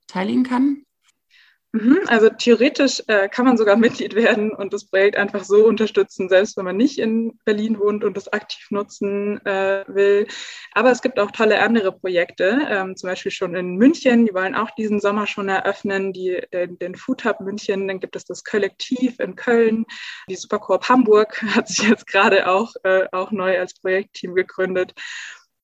beteiligen 0.06 0.44
kann? 0.44 0.85
Mhm, 1.72 2.00
also 2.09 2.28
theoretisch 2.30 3.00
äh, 3.06 3.28
kann 3.28 3.44
man 3.44 3.56
sogar 3.56 3.76
Mitglied 3.76 4.16
werden 4.16 4.50
und 4.50 4.72
das 4.72 4.87
Projekt 4.87 5.16
einfach 5.16 5.44
so 5.44 5.64
unterstützen, 5.64 6.28
selbst 6.28 6.56
wenn 6.56 6.64
man 6.64 6.76
nicht 6.76 6.98
in 6.98 7.38
Berlin 7.44 7.78
wohnt 7.78 8.02
und 8.02 8.16
das 8.16 8.33
aktiv 8.33 8.66
nutzen 8.70 9.44
äh, 9.46 9.85
will. 9.87 10.26
Aber 10.72 10.90
es 10.90 11.00
gibt 11.00 11.20
auch 11.20 11.30
tolle 11.30 11.61
andere 11.61 11.92
Projekte, 11.92 12.59
ähm, 12.68 12.96
zum 12.96 13.09
Beispiel 13.09 13.30
schon 13.30 13.54
in 13.54 13.76
München. 13.76 14.26
Die 14.26 14.35
wollen 14.35 14.56
auch 14.56 14.72
diesen 14.72 14.98
Sommer 14.98 15.28
schon 15.28 15.48
eröffnen, 15.48 16.12
die, 16.12 16.42
den, 16.52 16.76
den 16.80 16.96
Food 16.96 17.24
Hub 17.24 17.38
München. 17.40 17.87
Dann 17.87 18.00
gibt 18.00 18.16
es 18.16 18.24
das 18.24 18.42
Kollektiv 18.42 19.20
in 19.20 19.37
Köln. 19.37 19.85
Die 20.28 20.35
Supercorp 20.37 20.88
Hamburg 20.88 21.40
hat 21.54 21.68
sich 21.68 21.88
jetzt 21.88 22.09
gerade 22.09 22.48
auch, 22.48 22.74
äh, 22.83 23.06
auch 23.12 23.30
neu 23.30 23.56
als 23.56 23.74
Projektteam 23.74 24.35
gegründet. 24.35 24.92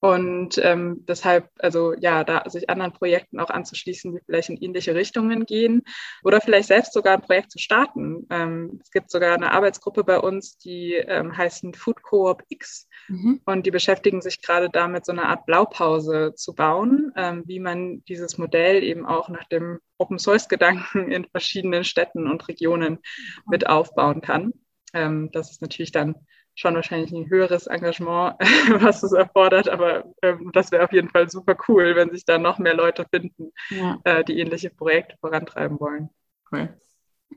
Und 0.01 0.59
ähm, 0.63 1.05
deshalb, 1.09 1.49
also 1.59 1.95
ja, 1.95 2.23
da 2.23 2.49
sich 2.49 2.69
anderen 2.69 2.93
Projekten 2.93 3.41
auch 3.41 3.49
anzuschließen, 3.49 4.13
die 4.13 4.21
vielleicht 4.27 4.51
in 4.51 4.59
ähnliche 4.59 4.95
Richtungen 4.95 5.47
gehen 5.47 5.83
oder 6.23 6.41
vielleicht 6.43 6.69
selbst 6.69 6.93
sogar 6.93 7.15
ein 7.15 7.23
Projekt 7.23 7.51
zu 7.51 7.59
starten. 7.59 8.27
Ähm, 8.29 8.79
es 8.83 8.91
gibt 8.91 9.11
sogar 9.11 9.35
eine 9.35 9.53
Arbeitsgruppe 9.53 10.05
bei 10.05 10.19
uns, 10.19 10.59
die 10.59 10.93
ähm, 10.95 11.35
heißen 11.37 11.73
Food 11.73 12.03
Co-op 12.03 12.43
X 12.51 12.89
mhm. 13.09 13.41
und 13.47 13.65
die 13.65 13.71
beschäftigen 13.71 14.21
sich 14.21 14.43
gerade 14.43 14.69
damit, 14.69 15.07
so 15.07 15.13
eine 15.13 15.27
Art 15.27 15.47
Blaupause 15.47 16.35
zu 16.37 16.55
bauen, 16.55 17.13
ähm, 17.17 17.45
wie 17.47 17.59
man 17.59 18.05
dieses 18.05 18.37
Modell 18.37 18.83
eben 18.83 19.07
auch 19.07 19.31
nach 19.31 19.45
dem 19.45 19.79
Open 19.97 20.19
Source 20.19 20.49
Gedanken 20.49 21.11
in 21.11 21.25
verschiedenen 21.25 21.85
Städten 21.85 22.31
und 22.31 22.47
Regionen 22.49 22.99
mit 23.47 23.67
aufbauen 23.67 24.21
kann. 24.21 24.53
Ähm, 24.93 25.31
das 25.33 25.51
ist 25.51 25.63
natürlich 25.63 25.93
dann 25.93 26.17
schon 26.57 26.75
wahrscheinlich 26.75 27.13
ein 27.13 27.29
höheres 27.29 27.67
Engagement, 27.67 28.35
was 28.81 29.03
es 29.03 29.13
erfordert, 29.13 29.69
aber 29.69 30.05
ähm, 30.23 30.51
das 30.53 30.73
wäre 30.73 30.85
auf 30.85 30.93
jeden 30.93 31.11
Fall 31.11 31.31
super 31.31 31.57
cool, 31.69 31.95
wenn 31.95 32.11
sich 32.11 32.25
da 32.25 32.39
noch 32.39 32.59
mehr 32.59 32.75
Leute 32.75 33.07
finden, 33.11 33.53
ja. 33.71 33.99
äh, 34.05 34.25
die 34.25 34.41
ähnliche 34.41 34.71
Projekte 34.71 35.17
vorantreiben 35.21 35.79
wollen. 35.79 36.09
Cool. 36.51 36.71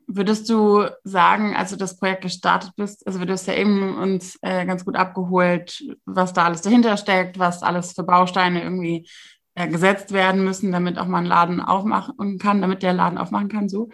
Würdest 0.08 0.50
du 0.50 0.86
sagen, 1.04 1.56
als 1.56 1.72
du 1.72 1.76
das 1.76 1.98
Projekt 1.98 2.22
gestartet 2.22 2.72
bist, 2.78 3.06
also 3.06 3.24
du 3.24 3.32
hast 3.32 3.48
ja 3.48 3.56
eben 3.56 3.98
uns 3.98 4.38
äh, 4.42 4.66
ganz 4.66 4.86
gut 4.86 4.96
abgeholt, 4.96 5.84
was 6.06 6.34
da 6.34 6.46
alles 6.46 6.62
dahinter 6.62 6.96
steckt, 6.96 7.38
was 7.38 7.62
alles 7.62 7.94
für 7.94 8.04
Bausteine 8.04 8.64
irgendwie 8.64 9.08
äh, 9.56 9.68
gesetzt 9.68 10.14
werden 10.14 10.44
müssen, 10.46 10.72
damit 10.72 10.98
auch 10.98 11.08
mal 11.08 11.20
ein 11.20 11.26
Laden 11.26 11.60
aufmachen 11.60 12.38
kann, 12.40 12.62
damit 12.62 12.84
der 12.84 12.94
Laden 12.94 13.18
aufmachen 13.18 13.50
kann, 13.50 13.68
so. 13.68 13.90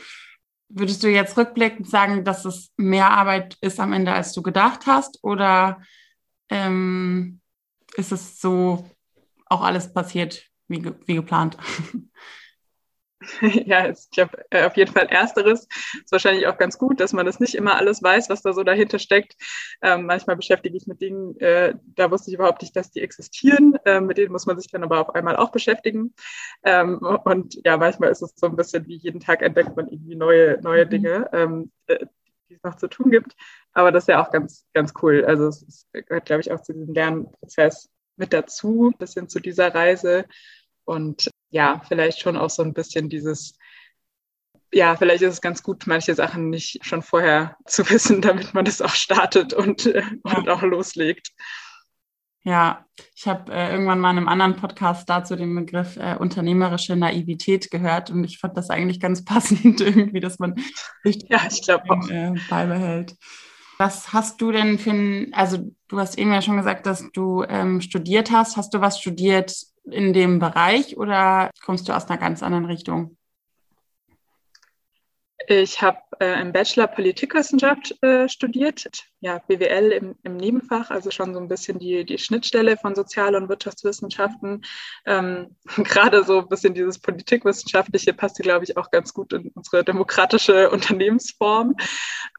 Würdest 0.70 1.04
du 1.04 1.10
jetzt 1.10 1.38
rückblickend 1.38 1.90
sagen, 1.90 2.24
dass 2.24 2.46
es 2.46 2.72
mehr 2.78 3.12
Arbeit 3.12 3.58
ist 3.62 3.80
am 3.80 3.94
Ende, 3.94 4.14
als 4.14 4.34
du 4.34 4.42
gedacht 4.42 4.88
hast? 4.88 5.24
Oder 5.24 5.82
ähm, 6.50 7.40
ist 7.96 8.12
es 8.12 8.40
so 8.42 8.90
auch 9.46 9.62
alles 9.62 9.94
passiert 9.94 10.50
wie, 10.68 10.84
wie 11.06 11.16
geplant? 11.16 11.58
Ja, 13.66 13.90
ich 13.90 14.08
äh, 14.50 14.64
auf 14.66 14.78
jeden 14.78 14.92
Fall 14.92 15.08
Ersteres 15.08 15.68
ist 16.04 16.12
wahrscheinlich 16.12 16.48
auch 16.48 16.58
ganz 16.58 16.78
gut, 16.78 17.00
dass 17.00 17.14
man 17.14 17.26
das 17.26 17.40
nicht 17.40 17.56
immer 17.56 17.76
alles 17.76 18.02
weiß, 18.02 18.30
was 18.30 18.42
da 18.42 18.54
so 18.54 18.64
dahinter 18.64 19.00
steckt. 19.00 19.36
Ähm, 19.82 20.06
manchmal 20.06 20.36
beschäftige 20.36 20.78
ich 20.78 20.88
mit 20.88 21.02
Dingen, 21.02 21.40
äh, 21.40 21.76
da 21.96 22.12
wusste 22.12 22.30
ich 22.30 22.36
überhaupt 22.36 22.62
nicht, 22.62 22.76
dass 22.76 22.92
die 22.92 23.02
existieren. 23.02 23.78
Ähm, 23.86 24.06
mit 24.08 24.18
denen 24.18 24.32
muss 24.32 24.46
man 24.46 24.58
sich 24.58 24.70
dann 24.72 24.84
aber 24.84 25.02
auf 25.02 25.16
einmal 25.16 25.36
auch 25.36 25.52
beschäftigen. 25.52 26.14
Ähm, 26.64 27.00
und 27.00 27.56
ja, 27.66 27.78
manchmal 27.78 28.12
ist 28.12 28.22
es 28.22 28.34
so 28.36 28.48
ein 28.48 28.56
bisschen 28.56 28.86
wie 28.88 28.98
jeden 28.98 29.20
Tag 29.20 29.42
entdeckt 29.42 29.76
man 29.76 29.88
irgendwie 29.88 30.16
neue, 30.16 30.62
neue 30.62 30.86
mhm. 30.86 30.90
Dinge, 30.90 31.30
ähm, 31.34 31.72
äh, 31.88 32.06
die 32.50 32.56
es 32.56 32.64
noch 32.64 32.76
zu 32.76 32.88
tun 32.88 33.12
gibt. 33.12 33.36
Aber 33.74 33.92
das 33.92 34.04
ist 34.04 34.08
ja 34.08 34.24
auch 34.26 34.32
ganz, 34.32 34.66
ganz 34.74 34.94
cool. 35.02 35.26
Also 35.26 35.48
es 35.48 35.88
gehört, 35.92 36.26
glaube 36.26 36.42
ich, 36.42 36.52
auch 36.52 36.62
zu 36.62 36.74
diesem 36.74 36.94
Lernprozess 36.94 37.90
mit 38.18 38.34
dazu, 38.34 38.92
ein 38.94 38.98
bisschen 38.98 39.28
zu 39.30 39.40
dieser 39.40 39.74
Reise. 39.74 40.26
Und 40.86 41.32
ja, 41.50 41.82
vielleicht 41.88 42.20
schon 42.20 42.38
auch 42.38 42.50
so 42.50 42.64
ein 42.64 42.74
bisschen 42.74 43.10
dieses 43.10 43.58
ja, 44.76 44.96
vielleicht 44.98 45.22
ist 45.22 45.34
es 45.34 45.42
ganz 45.42 45.64
gut, 45.64 45.88
manche 45.88 46.16
Sachen 46.16 46.50
nicht 46.50 46.84
schon 46.86 47.02
vorher 47.02 47.56
zu 47.66 47.90
wissen, 47.90 48.22
damit 48.22 48.54
man 48.54 48.66
das 48.66 48.82
auch 48.82 48.94
startet 48.94 49.54
und, 49.54 49.86
äh, 49.86 50.04
und 50.24 50.50
auch 50.50 50.62
loslegt. 50.62 51.32
Ja, 52.44 52.86
ich 53.16 53.28
habe 53.28 53.52
äh, 53.52 53.72
irgendwann 53.72 54.00
mal 54.00 54.12
in 54.12 54.18
einem 54.18 54.28
anderen 54.28 54.56
Podcast 54.56 55.10
dazu 55.10 55.36
den 55.36 55.56
Begriff 55.56 55.98
äh, 55.98 56.16
unternehmerische 56.16 56.96
Naivität 56.96 57.72
gehört 57.72 58.12
und 58.12 58.24
ich 58.24 58.38
fand 58.38 58.56
das 58.56 58.70
eigentlich 58.70 59.00
ganz 59.00 59.26
passend 59.26 59.82
irgendwie, 59.82 60.20
dass 60.20 60.38
man 60.38 60.56
sich 61.04 61.26
ja, 61.28 61.42
ich 61.50 61.64
glaube 61.64 61.90
auch 61.90 62.08
äh, 62.10 62.34
beibehält. 62.50 63.16
Was 63.78 64.14
hast 64.14 64.42
du 64.42 64.52
denn 64.52 64.78
für 64.78 64.92
ein, 64.92 65.34
also 65.34 65.72
du 65.88 66.00
hast 66.00 66.18
eben 66.18 66.32
ja 66.32 66.42
schon 66.42 66.58
gesagt, 66.58 66.86
dass 66.86 67.10
du 67.14 67.44
ähm, 67.44 67.82
studiert 67.82 68.32
hast. 68.32 68.58
Hast 68.58 68.74
du 68.74 68.80
was 68.80 69.00
studiert 69.00 69.54
in 69.86 70.14
dem 70.14 70.40
Bereich 70.40 70.98
oder 70.98 71.52
kommst 71.64 71.88
du 71.88 71.94
aus 71.94 72.10
einer 72.10 72.20
ganz 72.20 72.44
anderen 72.44 72.66
Richtung? 72.66 73.18
Ich 75.48 75.82
habe 75.82 76.00
äh, 76.20 76.42
im 76.42 76.52
Bachelor 76.54 76.88
Politikwissenschaft 76.88 77.96
äh, 78.02 78.28
studiert, 78.28 79.04
ja, 79.20 79.40
BWL 79.48 79.92
im, 79.92 80.16
im, 80.24 80.38
Nebenfach, 80.38 80.90
also 80.90 81.12
schon 81.12 81.34
so 81.34 81.40
ein 81.40 81.48
bisschen 81.48 81.78
die, 81.78 82.04
die 82.04 82.18
Schnittstelle 82.18 82.78
von 82.78 82.96
Sozial- 82.96 83.36
und 83.36 83.50
Wirtschaftswissenschaften. 83.50 84.64
Ähm, 85.06 85.56
Gerade 85.76 86.24
so 86.24 86.40
ein 86.40 86.48
bisschen 86.48 86.74
dieses 86.74 87.00
Politikwissenschaftliche 87.00 88.14
passt, 88.14 88.38
glaube 88.38 88.64
ich, 88.64 88.78
auch 88.78 88.90
ganz 88.90 89.14
gut 89.14 89.34
in 89.34 89.52
unsere 89.54 89.84
demokratische 89.84 90.70
Unternehmensform. 90.72 91.76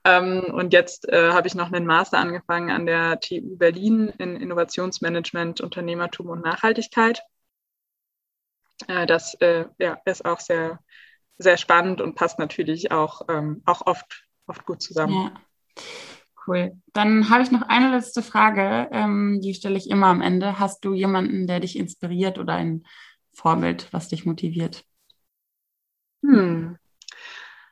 Ähm, 0.05 0.45
und 0.53 0.73
jetzt 0.73 1.09
äh, 1.09 1.31
habe 1.31 1.47
ich 1.47 1.55
noch 1.55 1.71
einen 1.71 1.87
Master 1.87 2.19
angefangen 2.19 2.71
an 2.71 2.87
der 2.87 3.21
TU 3.21 3.57
Berlin 3.57 4.13
in 4.19 4.37
Innovationsmanagement, 4.37 5.61
Unternehmertum 5.61 6.29
und 6.29 6.45
Nachhaltigkeit. 6.45 7.23
Äh, 8.89 9.07
das 9.07 9.35
äh, 9.35 9.67
ja, 9.79 9.99
ist 10.05 10.25
auch 10.25 10.41
sehr 10.41 10.79
sehr 11.39 11.57
spannend 11.57 12.01
und 12.01 12.15
passt 12.15 12.39
natürlich 12.39 12.91
auch, 12.91 13.23
ähm, 13.29 13.63
auch 13.67 13.87
oft, 13.87 14.25
oft 14.47 14.65
gut 14.65 14.83
zusammen. 14.83 15.15
Ja. 15.15 15.83
Cool. 16.47 16.81
Dann 16.93 17.29
habe 17.29 17.43
ich 17.43 17.51
noch 17.51 17.63
eine 17.63 17.91
letzte 17.91 18.23
Frage, 18.23 18.89
ähm, 18.93 19.41
die 19.43 19.55
stelle 19.55 19.77
ich 19.77 19.91
immer 19.91 20.07
am 20.07 20.23
Ende. 20.23 20.59
Hast 20.59 20.85
du 20.85 20.95
jemanden, 20.95 21.47
der 21.47 21.61
dich 21.61 21.77
inspiriert 21.77 22.39
oder 22.39 22.55
ein 22.55 22.87
Vorbild, 23.33 23.89
was 23.93 24.09
dich 24.09 24.25
motiviert? 24.25 24.85
Hm. 26.23 26.79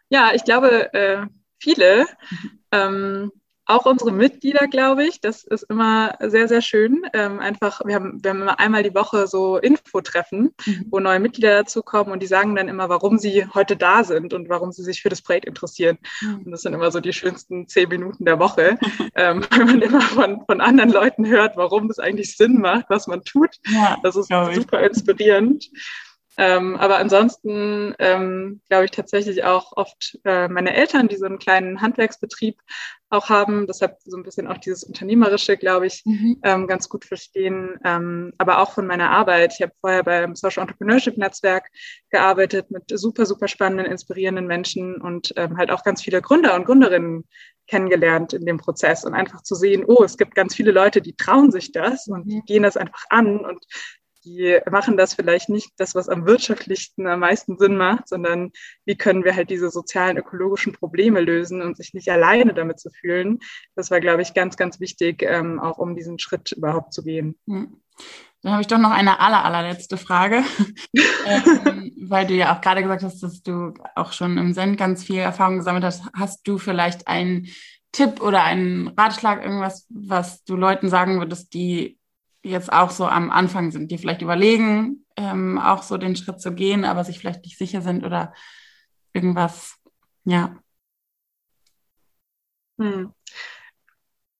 Ja, 0.09 0.33
ich 0.35 0.45
glaube, 0.45 0.93
äh, 0.93 1.27
viele. 1.59 2.07
Mhm. 2.31 2.61
Ähm, 2.73 3.33
auch 3.67 3.87
unsere 3.87 4.13
Mitglieder, 4.13 4.67
glaube 4.69 5.05
ich. 5.05 5.21
Das 5.21 5.45
ist 5.45 5.65
immer 5.65 6.17
sehr, 6.21 6.49
sehr 6.49 6.61
schön. 6.61 7.03
Ähm, 7.13 7.41
einfach, 7.41 7.81
wir 7.85 7.95
haben, 7.95 8.23
wir 8.23 8.31
haben 8.31 8.43
immer 8.43 8.61
einmal 8.61 8.83
die 8.83 8.95
Woche 8.95 9.27
so 9.27 9.57
Infotreffen, 9.57 10.55
mhm. 10.67 10.87
wo 10.91 11.01
neue 11.01 11.21
Mitglieder 11.21 11.63
dazukommen 11.63 12.13
und 12.13 12.23
die 12.23 12.27
sagen 12.27 12.55
dann 12.55 12.69
immer, 12.69 12.89
warum 12.89 13.19
sie 13.19 13.47
heute 13.55 13.77
da 13.77 14.05
sind 14.05 14.35
und 14.35 14.49
warum 14.49 14.73
sie 14.73 14.83
sich 14.83 15.03
für 15.03 15.09
das 15.09 15.23
Projekt 15.23 15.47
interessieren. 15.47 15.99
Mhm. 16.21 16.43
Und 16.45 16.51
das 16.51 16.63
sind 16.63 16.75
immer 16.75 16.91
so 16.91 17.01
die 17.01 17.13
schönsten 17.13 17.67
zehn 17.69 17.89
Minuten 17.89 18.25
der 18.25 18.39
Woche, 18.39 18.79
ähm, 19.15 19.45
weil 19.51 19.65
man 19.65 19.83
immer 19.83 20.01
von, 20.01 20.45
von 20.47 20.61
anderen 20.61 20.91
Leuten 20.91 21.27
hört, 21.27 21.57
warum 21.57 21.89
das 21.89 21.99
eigentlich 21.99 22.37
Sinn 22.37 22.61
macht, 22.61 22.87
was 22.89 23.07
man 23.07 23.23
tut. 23.23 23.57
Ja, 23.67 23.97
das 24.03 24.17
ist 24.17 24.29
super 24.29 24.81
inspirierend. 24.81 25.71
Ähm, 26.37 26.77
aber 26.77 26.99
ansonsten 26.99 27.95
ähm, 27.99 28.61
glaube 28.69 28.87
ich 28.87 28.91
tatsächlich 28.91 29.45
auch 29.45 29.73
oft 29.77 30.19
äh, 30.25 30.49
meine 30.49 30.75
Eltern, 30.75 31.09
die 31.09 31.17
so 31.17 31.27
einen 31.27 31.39
kleinen 31.39 31.81
Handwerksbetrieb 31.81 32.61
auch 33.11 33.29
haben, 33.29 33.67
deshalb 33.67 33.99
so 34.05 34.17
ein 34.17 34.25
bisschen 34.25 34.49
auch 34.49 34.59
dieses 34.59 34.83
Unternehmerische, 34.83 35.57
glaube 35.57 35.87
ich, 35.87 36.03
mhm. 36.05 36.41
ähm, 36.43 36.67
ganz 36.67 36.89
gut 36.89 37.05
verstehen. 37.05 37.79
Ähm, 37.85 38.33
aber 38.39 38.59
auch 38.59 38.73
von 38.73 38.87
meiner 38.87 39.11
Arbeit. 39.11 39.55
Ich 39.55 39.63
habe 39.63 39.73
vorher 39.81 40.03
beim 40.03 40.35
Social 40.35 40.63
Entrepreneurship 40.63 41.17
Netzwerk 41.17 41.71
gearbeitet 42.11 42.71
mit 42.71 42.85
super, 42.89 43.27
super 43.27 43.49
spannenden, 43.49 43.87
inspirierenden 43.87 44.47
Menschen 44.47 44.97
und 44.97 45.33
ähm, 45.37 45.57
halt 45.57 45.71
auch 45.71 45.85
ganz 45.85 46.03
viele 46.03 46.21
Gründer 46.21 46.55
und 46.55 46.65
Gründerinnen 46.65 47.25
kennengelernt 47.67 48.33
in 48.35 48.45
dem 48.45 48.59
Prozess 48.59 49.05
und 49.05 49.15
einfach 49.15 49.43
zu 49.43 49.55
sehen, 49.55 49.85
oh, 49.87 50.03
es 50.05 50.19
gibt 50.19 50.35
ganz 50.35 50.55
viele 50.55 50.71
Leute, 50.71 51.01
die 51.01 51.17
trauen 51.17 51.51
sich 51.51 51.73
das 51.73 52.07
und 52.09 52.25
die 52.29 52.37
mhm. 52.37 52.45
gehen 52.45 52.63
das 52.63 52.77
einfach 52.77 53.05
an 53.09 53.39
und 53.39 53.65
die 54.25 54.59
machen 54.71 54.97
das 54.97 55.15
vielleicht 55.15 55.49
nicht 55.49 55.71
das, 55.77 55.95
was 55.95 56.09
am 56.09 56.27
wirtschaftlichsten 56.27 57.07
am 57.07 57.21
meisten 57.21 57.59
Sinn 57.59 57.77
macht, 57.77 58.09
sondern 58.09 58.53
wie 58.85 58.97
können 58.97 59.25
wir 59.25 59.37
halt 59.37 59.51
diese 59.51 59.71
sozialen, 59.71 60.17
ökologischen 60.17 60.73
Probleme 60.73 61.21
lösen 61.21 61.63
und 61.63 61.77
sich 61.77 61.95
nicht 61.95 62.09
alleine 62.09 62.55
damit 62.55 62.81
zu 62.81 62.91
fühlen. 62.91 63.41
Das 63.75 63.91
war, 63.91 64.01
glaube 64.01 64.23
ich, 64.23 64.35
ganz, 64.35 64.57
ganz 64.57 64.81
wichtig, 64.81 65.23
ähm, 65.23 65.61
auch 65.61 65.79
um 65.79 65.95
diesen 65.95 66.19
Schritt 66.19 66.53
überhaupt 66.53 66.93
zu 66.93 67.03
gehen. 67.05 67.37
Hm. 67.47 67.81
Dann 68.43 68.53
habe 68.53 68.61
ich 68.61 68.67
doch 68.67 68.79
noch 68.79 68.91
eine 68.91 69.21
aller, 69.21 69.45
allerletzte 69.45 69.97
Frage, 69.97 70.43
ähm, 71.27 71.93
weil 72.03 72.27
du 72.27 72.35
ja 72.35 72.55
auch 72.55 72.61
gerade 72.61 72.83
gesagt 72.83 73.03
hast, 73.03 73.23
dass 73.23 73.43
du 73.43 73.73
auch 73.95 74.13
schon 74.13 74.37
im 74.37 74.53
Send 74.53 74.77
ganz 74.77 75.03
viel 75.03 75.19
Erfahrung 75.19 75.59
gesammelt 75.59 75.85
hast. 75.85 76.05
Hast 76.15 76.47
du 76.47 76.59
vielleicht 76.59 77.09
einen 77.09 77.49
Tipp 77.93 78.21
oder 78.21 78.43
einen 78.43 78.89
Ratschlag, 78.89 79.43
irgendwas, 79.43 79.87
was 79.89 80.45
du 80.45 80.57
Leuten 80.57 80.91
sagen 80.91 81.21
würdest, 81.21 81.55
die 81.55 81.99
jetzt 82.45 82.73
auch 82.73 82.91
so 82.91 83.07
am 83.07 83.31
Anfang 83.31 83.71
sind, 83.73 83.91
die 83.91 83.99
vielleicht 83.99 84.23
überlegen, 84.23 85.05
ähm, 85.17 85.59
auch 85.59 85.83
so 85.83 85.97
den 85.97 86.15
Schritt 86.15 86.41
zu 86.41 86.55
gehen, 86.55 86.85
aber 86.85 87.05
sich 87.05 87.19
vielleicht 87.19 87.45
nicht 87.45 87.59
sicher 87.59 87.81
sind 87.81 88.05
oder 88.05 88.35
irgendwas, 89.13 89.77
ja. 90.25 90.57
Hm. 92.79 93.13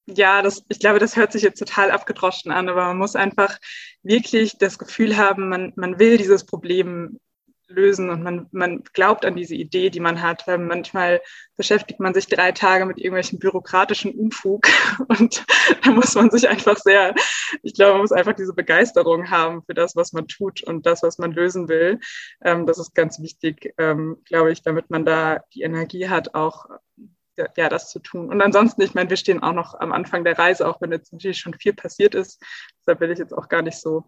Ja, 0.07 0.43
das, 0.43 0.65
ich 0.69 0.81
glaube, 0.81 0.99
das 0.99 1.17
hört 1.17 1.33
sich 1.33 1.43
jetzt 1.43 1.59
total 1.59 1.91
abgedroschen 1.91 2.53
an, 2.53 2.69
aber 2.69 2.85
man 2.87 2.99
muss 2.99 3.17
einfach 3.17 3.59
wirklich 4.03 4.59
das 4.59 4.79
Gefühl 4.79 5.17
haben, 5.17 5.49
man, 5.49 5.73
man 5.77 5.99
will 5.99 6.19
dieses 6.19 6.45
Problem 6.45 7.19
lösen 7.69 8.11
und 8.11 8.23
man, 8.23 8.47
man 8.53 8.83
glaubt 8.93 9.25
an 9.25 9.37
diese 9.37 9.55
Idee, 9.55 9.91
die 9.91 10.01
man 10.01 10.23
hat, 10.23 10.47
weil 10.47 10.59
manchmal 10.59 11.21
beschäftigt 11.57 12.01
man 12.01 12.15
sich 12.15 12.27
drei 12.27 12.53
Tage 12.53 12.87
mit 12.87 12.99
irgendwelchen 12.99 13.39
bürokratischen 13.39 14.13
Unfug 14.13 14.67
und 15.09 15.45
da 15.83 15.91
muss 15.91 16.15
man 16.15 16.31
sich 16.31 16.49
einfach 16.49 16.77
sehr, 16.77 17.15
ich 17.63 17.75
glaube, 17.75 17.93
man 17.93 18.03
muss 18.03 18.13
einfach 18.13 18.35
diese 18.35 18.55
Begeisterung 18.55 19.31
haben 19.31 19.63
für 19.65 19.75
das, 19.75 19.97
was 19.97 20.13
man 20.13 20.29
tut 20.29 20.63
und 20.63 20.87
das, 20.87 21.03
was 21.03 21.19
man 21.19 21.33
lösen 21.33 21.69
will. 21.69 22.01
Ähm, 22.43 22.67
das 22.67 22.79
ist 22.79 22.95
ganz 22.95 23.21
wichtig, 23.21 23.75
ähm, 23.79 24.19
glaube 24.25 24.53
ich, 24.53 24.63
damit 24.63 24.91
man 24.91 25.05
da 25.05 25.41
die 25.55 25.63
Energie 25.63 26.09
hat, 26.09 26.35
auch 26.35 26.67
ja, 27.57 27.69
das 27.69 27.91
zu 27.91 27.99
tun. 27.99 28.31
Und 28.31 28.41
ansonsten, 28.41 28.83
ich 28.83 28.95
meine, 28.95 29.11
wir 29.11 29.17
stehen 29.17 29.43
auch 29.43 29.53
noch 29.53 29.75
am 29.75 29.93
Anfang 29.93 30.23
der 30.23 30.39
Reise, 30.39 30.69
auch 30.69 30.81
wenn 30.81 30.93
jetzt 30.93 31.13
natürlich 31.13 31.39
schon 31.39 31.55
viel 31.55 31.73
passiert 31.73 32.15
ist. 32.15 32.41
Deshalb 32.79 33.01
will 33.01 33.11
ich 33.11 33.19
jetzt 33.19 33.33
auch 33.33 33.49
gar 33.49 33.63
nicht 33.63 33.81
so 33.81 34.05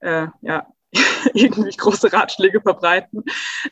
äh, 0.00 0.26
ja, 0.42 0.66
irgendwie 1.34 1.76
große 1.76 2.12
Ratschläge 2.12 2.60
verbreiten. 2.60 3.24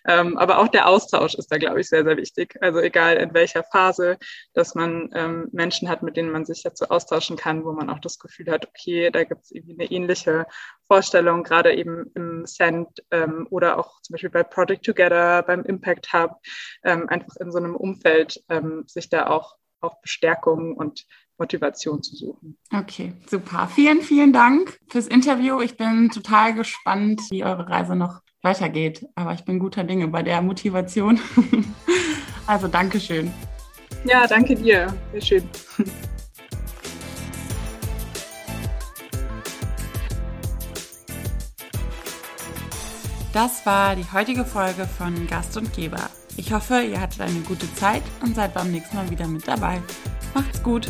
Ähm, 0.06 0.36
aber 0.38 0.58
auch 0.58 0.68
der 0.68 0.88
Austausch 0.88 1.34
ist 1.34 1.50
da, 1.50 1.58
glaube 1.58 1.80
ich, 1.80 1.88
sehr, 1.88 2.04
sehr 2.04 2.16
wichtig. 2.16 2.56
Also 2.60 2.80
egal 2.80 3.16
in 3.16 3.34
welcher 3.34 3.64
Phase, 3.64 4.18
dass 4.52 4.74
man 4.74 5.10
ähm, 5.14 5.48
Menschen 5.52 5.88
hat, 5.88 6.02
mit 6.02 6.16
denen 6.16 6.30
man 6.30 6.44
sich 6.44 6.62
dazu 6.62 6.86
austauschen 6.86 7.36
kann, 7.36 7.64
wo 7.64 7.72
man 7.72 7.90
auch 7.90 7.98
das 7.98 8.18
Gefühl 8.18 8.50
hat, 8.50 8.66
okay, 8.68 9.10
da 9.10 9.24
gibt 9.24 9.44
es 9.44 9.50
irgendwie 9.50 9.74
eine 9.74 9.90
ähnliche 9.90 10.46
Vorstellung, 10.86 11.42
gerade 11.42 11.74
eben 11.74 12.10
im 12.14 12.46
Send 12.46 12.88
ähm, 13.10 13.46
oder 13.50 13.78
auch 13.78 14.00
zum 14.02 14.14
Beispiel 14.14 14.30
bei 14.30 14.42
Project 14.42 14.84
Together, 14.84 15.42
beim 15.42 15.64
Impact 15.64 16.12
Hub, 16.12 16.40
ähm, 16.84 17.08
einfach 17.08 17.36
in 17.36 17.50
so 17.50 17.58
einem 17.58 17.76
Umfeld 17.76 18.42
ähm, 18.48 18.84
sich 18.86 19.08
da 19.08 19.28
auch, 19.28 19.56
auch 19.80 20.00
Bestärkung 20.00 20.76
und 20.76 21.06
Motivation 21.38 22.02
zu 22.02 22.16
suchen. 22.16 22.56
Okay, 22.72 23.14
super. 23.28 23.68
Vielen, 23.74 24.02
vielen 24.02 24.32
Dank 24.32 24.78
fürs 24.88 25.06
Interview. 25.06 25.60
Ich 25.60 25.76
bin 25.76 26.10
total 26.10 26.54
gespannt, 26.54 27.22
wie 27.30 27.44
eure 27.44 27.68
Reise 27.68 27.96
noch 27.96 28.20
weitergeht. 28.42 29.06
Aber 29.14 29.32
ich 29.32 29.44
bin 29.44 29.58
guter 29.58 29.84
Dinge 29.84 30.08
bei 30.08 30.22
der 30.22 30.42
Motivation. 30.42 31.18
also 32.46 32.68
Dankeschön. 32.68 33.32
Ja, 34.04 34.26
danke 34.26 34.54
dir. 34.54 34.94
Sehr 35.12 35.20
schön. 35.20 35.48
Das 43.32 43.66
war 43.66 43.96
die 43.96 44.04
heutige 44.12 44.44
Folge 44.44 44.86
von 44.86 45.26
Gast 45.26 45.56
und 45.56 45.72
Geber. 45.72 46.08
Ich 46.36 46.52
hoffe, 46.52 46.82
ihr 46.82 47.00
hattet 47.00 47.20
eine 47.20 47.40
gute 47.40 47.72
Zeit 47.74 48.02
und 48.22 48.36
seid 48.36 48.54
beim 48.54 48.70
nächsten 48.70 48.96
Mal 48.96 49.10
wieder 49.10 49.26
mit 49.26 49.48
dabei. 49.48 49.82
Macht's 50.34 50.62
gut! 50.62 50.88